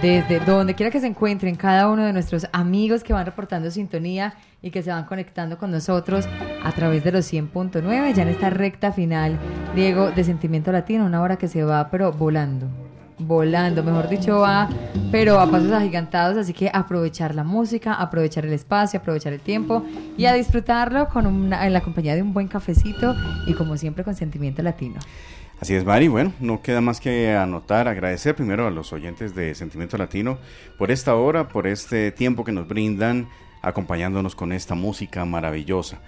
desde 0.03 0.41
donde 0.41 0.75
quiera 0.75 0.91
que 0.91 1.01
se 1.01 1.07
encuentren 1.07 1.57
cada 1.57 1.89
uno 1.89 2.05
de 2.05 2.13
nuestros 2.13 2.47
amigos 2.53 3.03
que 3.03 3.13
van 3.13 3.27
reportando 3.27 3.71
sintonía 3.71 4.35
y 4.63 4.71
que 4.71 4.83
se 4.83 4.91
van 4.91 5.05
conectando 5.05 5.59
con 5.59 5.71
nosotros 5.71 6.27
a 6.63 6.73
través 6.73 7.05
de 7.05 7.13
los 7.13 7.33
100.9 7.33 8.13
ya 8.13 8.23
en 8.23 8.29
esta 8.29 8.51
recta 8.51 8.93
final, 8.93 9.39
Diego, 9.75 10.11
de 10.11 10.25
Sentimiento 10.25 10.73
Latino, 10.73 11.07
una 11.07 11.23
hora 11.23 11.37
que 11.37 11.49
se 11.49 11.65
va 11.65 11.91
pero 11.91 12.13
volando 12.13 12.69
volando, 13.19 13.83
mejor 13.83 14.09
dicho, 14.09 14.41
va, 14.41 14.69
pero 15.11 15.41
a 15.41 15.51
pasos 15.51 15.73
agigantados, 15.73 16.37
así 16.37 16.53
que 16.53 16.71
aprovechar 16.73 17.35
la 17.35 17.45
música, 17.45 17.95
aprovechar 17.95 18.45
el 18.45 18.53
espacio, 18.53 19.01
aprovechar 19.01 19.33
el 19.33 19.41
tiempo 19.41 19.85
y 20.17 20.27
a 20.27 20.35
disfrutarlo 20.35 21.09
con 21.09 21.27
una, 21.27 21.67
en 21.67 21.73
la 21.73 21.81
compañía 21.81 22.15
de 22.15 22.23
un 22.23 22.35
buen 22.35 22.49
cafecito 22.49 23.15
y 23.47 23.55
como 23.55 23.77
siempre 23.77 24.05
con 24.05 24.15
sentimiento 24.15 24.63
latino. 24.63 25.01
Así 25.61 25.75
es, 25.75 25.85
Mari. 25.87 26.09
Bueno, 26.09 26.33
no 26.39 26.61
queda 26.61 26.83
más 26.83 27.01
que 27.01 27.35
anotar, 27.35 27.89
agradecer 27.89 28.35
primero 28.35 28.67
a 28.67 28.71
los 28.71 28.93
oyentes 28.93 29.35
de 29.35 29.55
Sentimiento 29.55 29.97
Latino 29.97 30.39
por 30.77 30.91
esta 30.91 31.15
hora, 31.15 31.49
por 31.49 31.67
este 31.67 32.13
tiempo 32.13 32.45
que 32.45 32.53
nos 32.53 32.69
brindan 32.69 33.29
acompañándonos 33.63 34.35
con 34.35 34.53
esta 34.53 34.75
música 34.75 35.25
maravillosa. 35.25 35.99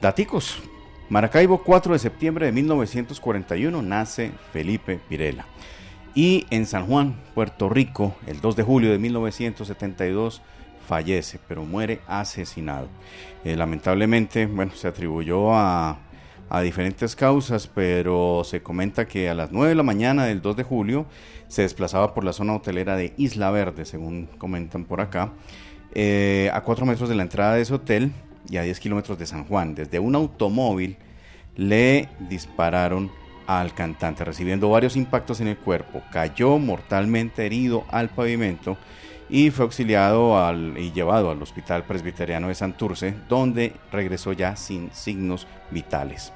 Daticos. 0.00 0.62
Maracaibo, 1.10 1.62
4 1.62 1.92
de 1.92 1.98
septiembre 1.98 2.46
de 2.46 2.52
1941, 2.52 3.82
nace 3.82 4.32
Felipe 4.52 5.00
Pirela. 5.08 5.44
Y 6.14 6.46
en 6.50 6.64
San 6.64 6.86
Juan, 6.86 7.16
Puerto 7.34 7.68
Rico, 7.68 8.14
el 8.26 8.40
2 8.40 8.56
de 8.56 8.62
julio 8.62 8.90
de 8.90 8.98
1972, 8.98 10.40
fallece, 10.86 11.38
pero 11.46 11.64
muere 11.64 12.00
asesinado. 12.06 12.88
Eh, 13.44 13.56
lamentablemente, 13.56 14.46
bueno, 14.46 14.72
se 14.74 14.88
atribuyó 14.88 15.54
a, 15.54 15.98
a 16.48 16.60
diferentes 16.60 17.16
causas, 17.16 17.66
pero 17.66 18.42
se 18.44 18.62
comenta 18.62 19.06
que 19.06 19.28
a 19.28 19.34
las 19.34 19.50
9 19.50 19.70
de 19.70 19.74
la 19.74 19.82
mañana 19.82 20.24
del 20.24 20.42
2 20.42 20.56
de 20.56 20.62
julio 20.62 21.06
se 21.48 21.62
desplazaba 21.62 22.14
por 22.14 22.24
la 22.24 22.32
zona 22.32 22.54
hotelera 22.54 22.96
de 22.96 23.12
Isla 23.16 23.50
Verde, 23.50 23.84
según 23.84 24.26
comentan 24.38 24.84
por 24.84 25.00
acá, 25.00 25.32
eh, 25.94 26.50
a 26.52 26.62
4 26.62 26.86
metros 26.86 27.08
de 27.08 27.14
la 27.14 27.22
entrada 27.22 27.54
de 27.54 27.62
ese 27.62 27.74
hotel 27.74 28.12
y 28.48 28.56
a 28.56 28.62
10 28.62 28.80
kilómetros 28.80 29.18
de 29.18 29.26
San 29.26 29.44
Juan. 29.44 29.74
Desde 29.74 29.98
un 29.98 30.14
automóvil 30.14 30.96
le 31.56 32.08
dispararon 32.28 33.10
al 33.46 33.74
cantante, 33.74 34.24
recibiendo 34.24 34.70
varios 34.70 34.96
impactos 34.96 35.40
en 35.40 35.48
el 35.48 35.56
cuerpo. 35.56 36.02
Cayó 36.12 36.58
mortalmente 36.58 37.44
herido 37.44 37.84
al 37.90 38.08
pavimento 38.08 38.76
y 39.34 39.50
fue 39.50 39.64
auxiliado 39.64 40.38
al, 40.38 40.78
y 40.78 40.92
llevado 40.92 41.32
al 41.32 41.42
Hospital 41.42 41.82
Presbiteriano 41.82 42.46
de 42.46 42.54
Santurce, 42.54 43.16
donde 43.28 43.72
regresó 43.90 44.32
ya 44.32 44.54
sin 44.54 44.92
signos 44.92 45.48
vitales. 45.72 46.32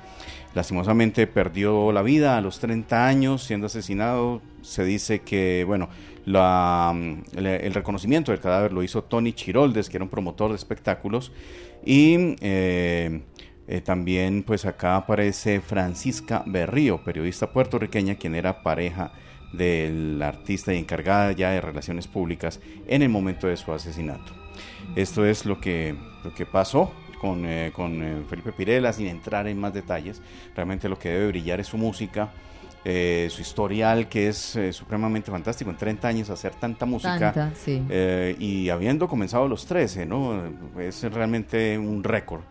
Lastimosamente 0.52 1.28
perdió 1.28 1.92
la 1.92 2.02
vida 2.02 2.36
a 2.36 2.40
los 2.40 2.58
30 2.58 3.06
años 3.06 3.44
siendo 3.44 3.68
asesinado. 3.68 4.42
Se 4.62 4.84
dice 4.84 5.20
que, 5.20 5.62
bueno, 5.64 5.88
el, 6.26 7.72
reconocimiento 7.72 8.32
del 8.32 8.40
cadáver 8.40 8.72
lo 8.72 8.82
hizo 8.82 9.04
Tony 9.04 9.32
Chiroldes, 9.32 9.88
que 9.88 9.98
era 9.98 10.04
un 10.04 10.10
promotor 10.10 10.50
de 10.50 10.56
espectáculos. 10.56 11.30
Y 11.84 12.34
eh, 12.40 13.20
eh, 13.68 13.80
también, 13.80 14.42
pues 14.42 14.64
acá 14.64 14.96
aparece 14.96 15.60
Francisca 15.60 16.42
Berrío, 16.46 17.04
periodista 17.04 17.52
puertorriqueña, 17.52 18.16
quien 18.16 18.34
era 18.34 18.64
pareja 18.64 19.12
del 19.52 20.20
artista 20.22 20.74
y 20.74 20.78
encargada 20.78 21.32
ya 21.32 21.50
de 21.50 21.60
relaciones 21.60 22.06
públicas 22.06 22.60
en 22.86 23.02
el 23.02 23.08
momento 23.08 23.46
de 23.46 23.56
su 23.56 23.72
asesinato. 23.72 24.32
Esto 24.96 25.24
es 25.24 25.46
lo 25.46 25.60
que, 25.60 25.94
lo 26.24 26.34
que 26.34 26.46
pasó 26.46 26.92
con, 27.20 27.44
eh, 27.44 27.72
con 27.74 28.02
eh, 28.02 28.22
Felipe 28.28 28.52
Pirela, 28.52 28.92
sin 28.92 29.06
entrar 29.06 29.46
en 29.46 29.58
más 29.58 29.74
detalles. 29.74 30.22
Realmente 30.54 30.88
lo 30.88 30.98
que 30.98 31.10
debe 31.10 31.28
brillar 31.28 31.60
es 31.60 31.66
su 31.66 31.76
música, 31.76 32.30
eh, 32.84 33.28
su 33.30 33.42
historial 33.42 34.08
que 34.08 34.28
es 34.28 34.58
supremamente 34.72 35.30
fantástico, 35.30 35.70
en 35.70 35.76
30 35.76 36.08
años 36.08 36.30
hacer 36.30 36.54
tanta 36.54 36.86
música 36.86 37.52
y 38.38 38.68
habiendo 38.70 39.08
comenzado 39.08 39.48
los 39.48 39.66
13, 39.66 40.06
¿no? 40.06 40.42
Es 40.78 41.02
realmente 41.02 41.76
un 41.76 42.02
récord 42.04 42.42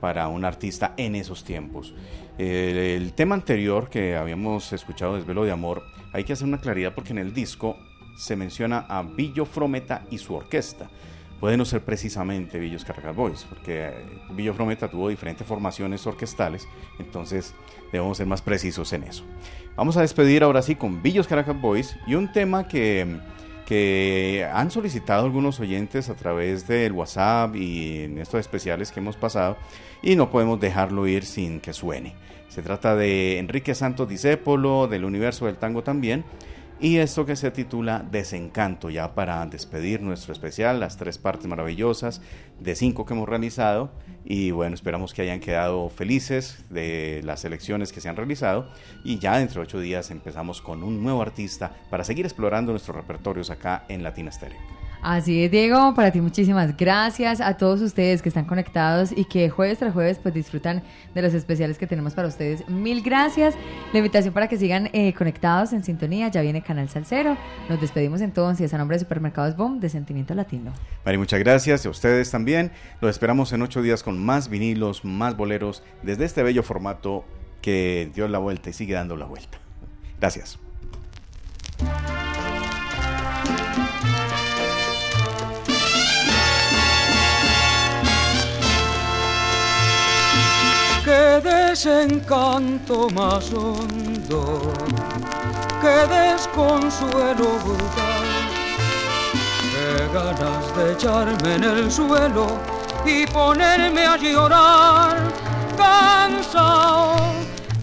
para 0.00 0.28
un 0.28 0.44
artista 0.44 0.92
en 0.96 1.14
esos 1.14 1.44
tiempos. 1.44 1.94
el 2.36 3.12
tema 3.14 3.34
anterior 3.34 3.88
que 3.88 4.16
habíamos 4.16 4.72
escuchado, 4.72 5.16
Desvelo 5.16 5.44
de 5.44 5.52
Amor, 5.52 5.82
hay 6.16 6.24
que 6.24 6.32
hacer 6.32 6.48
una 6.48 6.58
claridad 6.58 6.94
porque 6.94 7.12
en 7.12 7.18
el 7.18 7.34
disco 7.34 7.76
se 8.16 8.36
menciona 8.36 8.86
a 8.88 9.02
Billo 9.02 9.44
Frometa 9.44 10.06
y 10.10 10.16
su 10.16 10.34
orquesta 10.34 10.88
puede 11.38 11.58
no 11.58 11.66
ser 11.66 11.82
precisamente 11.82 12.58
Villos 12.58 12.86
Caracas 12.86 13.14
Boys, 13.14 13.44
porque 13.44 13.90
eh, 14.38 14.52
Frometa 14.54 14.88
tuvo 14.88 15.10
diferentes 15.10 15.46
formaciones 15.46 16.06
orquestales, 16.06 16.66
entonces 16.98 17.54
debemos 17.92 18.16
ser 18.16 18.26
más 18.26 18.40
precisos 18.40 18.94
en 18.94 19.02
eso. 19.02 19.24
Vamos 19.76 19.98
a 19.98 20.00
despedir 20.00 20.42
ahora 20.42 20.62
sí 20.62 20.74
con 20.74 21.02
Villos 21.02 21.26
Caracas 21.26 21.60
Boys 21.60 21.94
y 22.06 22.14
un 22.14 22.32
tema 22.32 22.66
que, 22.66 23.20
que 23.66 24.48
han 24.50 24.70
solicitado 24.70 25.26
algunos 25.26 25.60
oyentes 25.60 26.08
a 26.08 26.14
través 26.14 26.66
del 26.66 26.92
WhatsApp 26.92 27.54
y 27.56 28.04
en 28.04 28.18
estos 28.18 28.40
especiales 28.40 28.90
que 28.90 29.00
hemos 29.00 29.18
pasado 29.18 29.58
y 30.02 30.16
no 30.16 30.30
podemos 30.30 30.58
dejarlo 30.58 31.06
ir 31.06 31.26
sin 31.26 31.60
que 31.60 31.74
suene. 31.74 32.14
Se 32.48 32.62
trata 32.62 32.96
de 32.96 33.38
Enrique 33.38 33.74
Santos 33.74 34.08
Discépolo, 34.08 34.88
del 34.88 35.04
universo 35.04 35.46
del 35.46 35.56
tango 35.56 35.82
también, 35.82 36.24
y 36.78 36.98
esto 36.98 37.24
que 37.24 37.36
se 37.36 37.50
titula 37.50 38.04
Desencanto, 38.10 38.90
ya 38.90 39.14
para 39.14 39.44
despedir 39.46 40.02
nuestro 40.02 40.34
especial, 40.34 40.78
las 40.78 40.98
tres 40.98 41.16
partes 41.16 41.46
maravillosas 41.46 42.20
de 42.60 42.76
cinco 42.76 43.06
que 43.06 43.14
hemos 43.14 43.26
realizado. 43.26 43.90
Y 44.26 44.50
bueno, 44.50 44.74
esperamos 44.74 45.14
que 45.14 45.22
hayan 45.22 45.40
quedado 45.40 45.88
felices 45.88 46.64
de 46.68 47.22
las 47.24 47.46
elecciones 47.46 47.92
que 47.92 48.02
se 48.02 48.10
han 48.10 48.16
realizado. 48.16 48.68
Y 49.04 49.18
ya 49.18 49.38
dentro 49.38 49.62
de 49.62 49.68
ocho 49.68 49.80
días 49.80 50.10
empezamos 50.10 50.60
con 50.60 50.82
un 50.82 51.02
nuevo 51.02 51.22
artista 51.22 51.72
para 51.88 52.04
seguir 52.04 52.26
explorando 52.26 52.72
nuestros 52.72 52.94
repertorios 52.94 53.48
acá 53.48 53.86
en 53.88 54.02
Latina 54.02 54.30
Stereo. 54.30 54.85
Así 55.02 55.44
es, 55.44 55.50
Diego, 55.50 55.94
para 55.94 56.10
ti 56.10 56.20
muchísimas 56.20 56.76
gracias 56.76 57.40
a 57.40 57.56
todos 57.56 57.80
ustedes 57.80 58.22
que 58.22 58.28
están 58.28 58.44
conectados 58.44 59.12
y 59.16 59.24
que 59.24 59.48
jueves 59.50 59.78
tras 59.78 59.92
jueves 59.92 60.18
pues 60.20 60.34
disfrutan 60.34 60.82
de 61.14 61.22
los 61.22 61.34
especiales 61.34 61.78
que 61.78 61.86
tenemos 61.86 62.14
para 62.14 62.28
ustedes. 62.28 62.68
Mil 62.68 63.02
gracias. 63.02 63.54
La 63.92 63.98
invitación 63.98 64.34
para 64.34 64.48
que 64.48 64.56
sigan 64.56 64.90
eh, 64.92 65.12
conectados 65.14 65.72
en 65.72 65.84
sintonía, 65.84 66.28
ya 66.28 66.40
viene 66.42 66.62
Canal 66.62 66.88
Salcero. 66.88 67.36
Nos 67.68 67.80
despedimos 67.80 68.20
entonces 68.20 68.72
a 68.74 68.78
nombre 68.78 68.96
de 68.96 69.00
Supermercados 69.00 69.56
Boom 69.56 69.80
de 69.80 69.88
Sentimiento 69.88 70.34
Latino. 70.34 70.72
Mari, 71.04 71.18
muchas 71.18 71.40
gracias 71.40 71.86
a 71.86 71.90
ustedes 71.90 72.30
también. 72.30 72.72
Los 73.00 73.10
esperamos 73.10 73.52
en 73.52 73.62
ocho 73.62 73.82
días 73.82 74.02
con 74.02 74.18
más 74.18 74.48
vinilos, 74.48 75.04
más 75.04 75.36
boleros, 75.36 75.82
desde 76.02 76.24
este 76.24 76.42
bello 76.42 76.62
formato 76.62 77.24
que 77.62 78.10
dio 78.14 78.28
la 78.28 78.38
vuelta 78.38 78.70
y 78.70 78.72
sigue 78.72 78.94
dando 78.94 79.16
la 79.16 79.26
vuelta. 79.26 79.58
Gracias. 80.18 80.58
Desencanto 91.76 93.10
más 93.10 93.52
hondo, 93.52 94.72
qué 95.82 96.06
desconsuelo 96.08 97.48
brutal, 97.62 98.24
qué 99.72 100.14
ganas 100.14 100.74
de 100.74 100.92
echarme 100.92 101.54
en 101.56 101.64
el 101.64 101.92
suelo 101.92 102.46
y 103.04 103.26
ponerme 103.26 104.06
a 104.06 104.16
llorar, 104.16 105.18
cansado 105.76 107.16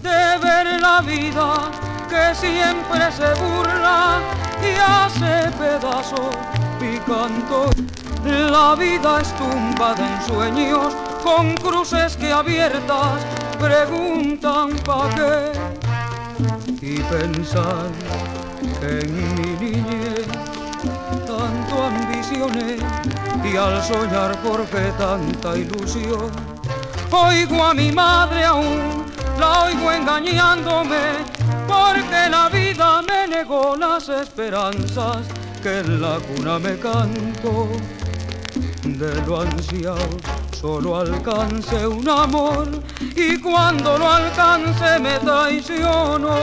de 0.02 0.38
ver 0.42 0.80
la 0.80 1.00
vida 1.00 1.70
que 2.10 2.34
siempre 2.34 3.12
se 3.12 3.32
burla 3.40 4.18
y 4.60 4.74
hace 4.76 5.52
pedazos 5.56 6.34
mi 6.80 6.98
canto. 6.98 7.70
La 8.24 8.74
vida 8.74 9.20
es 9.20 9.34
tumba 9.36 9.94
de 9.94 10.02
ensueños 10.02 10.94
con 11.22 11.54
cruces 11.56 12.16
que 12.16 12.32
abiertas 12.32 13.20
preguntan 13.60 14.70
pa' 14.78 15.10
qué. 15.14 15.52
Y 16.80 17.00
pensar 17.00 17.90
que 18.80 19.00
en 19.00 19.14
mi 19.36 19.56
niñez 19.60 20.26
tanto 21.26 21.84
ambicioné 21.84 22.78
y 23.44 23.56
al 23.56 23.82
soñar 23.82 24.36
por 24.38 24.64
qué 24.66 24.90
tanta 24.96 25.56
ilusión. 25.56 26.30
Oigo 27.10 27.62
a 27.62 27.74
mi 27.74 27.92
madre 27.92 28.44
aún 28.44 29.04
la 29.38 29.64
oigo 29.64 29.92
engañándome 29.92 31.18
porque 31.68 32.30
la 32.30 32.48
vida 32.48 33.02
me 33.02 33.28
negó 33.28 33.76
las 33.76 34.08
esperanzas 34.08 35.26
que 35.62 35.80
en 35.80 36.00
la 36.00 36.18
cuna 36.20 36.58
me 36.58 36.78
canto 36.78 37.68
de 38.84 39.14
lo 39.26 39.40
ansiado 39.40 40.08
solo 40.60 40.98
alcance 40.98 41.86
un 41.86 42.06
amor 42.06 42.68
y 43.16 43.40
cuando 43.40 43.96
lo 43.96 44.10
alcance 44.10 44.98
me 44.98 45.18
traiciono. 45.20 46.36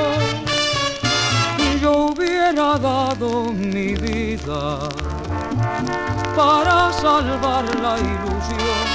Yo 1.80 2.08
hubiera 2.08 2.78
dado 2.80 3.52
mi 3.54 3.94
vida 3.94 4.90
para 6.36 6.92
salvar 6.94 7.64
la 7.80 7.98
ilusión. 8.00 8.88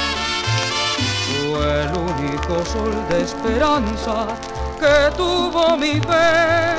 Fue 1.48 1.82
el 1.84 1.90
único 1.96 2.64
sol 2.64 2.94
de 3.08 3.22
esperanza 3.22 4.26
que 4.80 5.16
tuvo 5.16 5.76
mi 5.76 6.00
fe, 6.00 6.74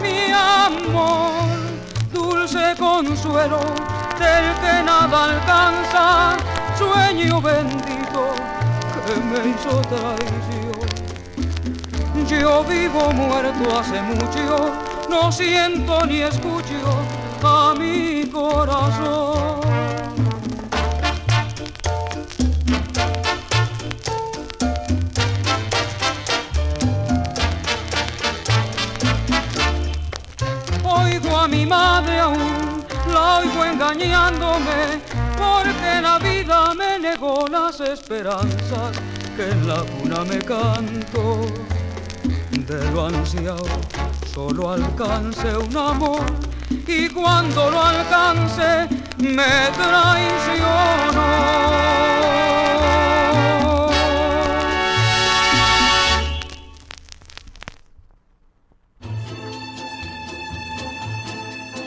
mi 0.00 0.32
amor, 0.32 1.32
dulce 2.12 2.74
consuelo 2.78 3.93
del 4.18 4.54
que 4.60 4.82
nada 4.84 5.24
alcanza 5.24 6.36
sueño 6.78 7.40
bendito 7.40 8.34
que 9.04 9.14
me 9.20 9.50
hizo 9.50 9.80
traición. 9.82 10.64
Yo 12.28 12.64
vivo 12.64 13.12
muerto 13.12 13.78
hace 13.78 14.00
mucho, 14.02 14.72
no 15.08 15.30
siento 15.30 16.06
ni 16.06 16.20
escucho 16.22 16.80
a 17.42 17.74
mi 17.78 18.26
corazón. 18.30 19.60
Oigo 30.82 31.36
a 31.36 31.48
mi 31.48 31.66
madre 31.66 32.20
aún, 32.20 32.63
oigo 33.38 33.64
engañándome 33.64 35.00
porque 35.36 36.00
la 36.00 36.18
vida 36.18 36.74
me 36.74 36.98
negó 36.98 37.46
las 37.48 37.80
esperanzas 37.80 38.96
que 39.36 39.50
en 39.50 39.68
la 39.68 39.82
cuna 39.82 40.24
me 40.24 40.38
canto. 40.38 41.46
De 42.50 42.90
lo 42.92 43.06
ansiado 43.06 43.66
solo 44.32 44.72
alcance 44.72 45.56
un 45.56 45.76
amor 45.76 46.24
y 46.86 47.08
cuando 47.08 47.70
lo 47.70 47.82
alcance 47.82 48.88
me 49.18 49.70
traicionó. 49.76 51.04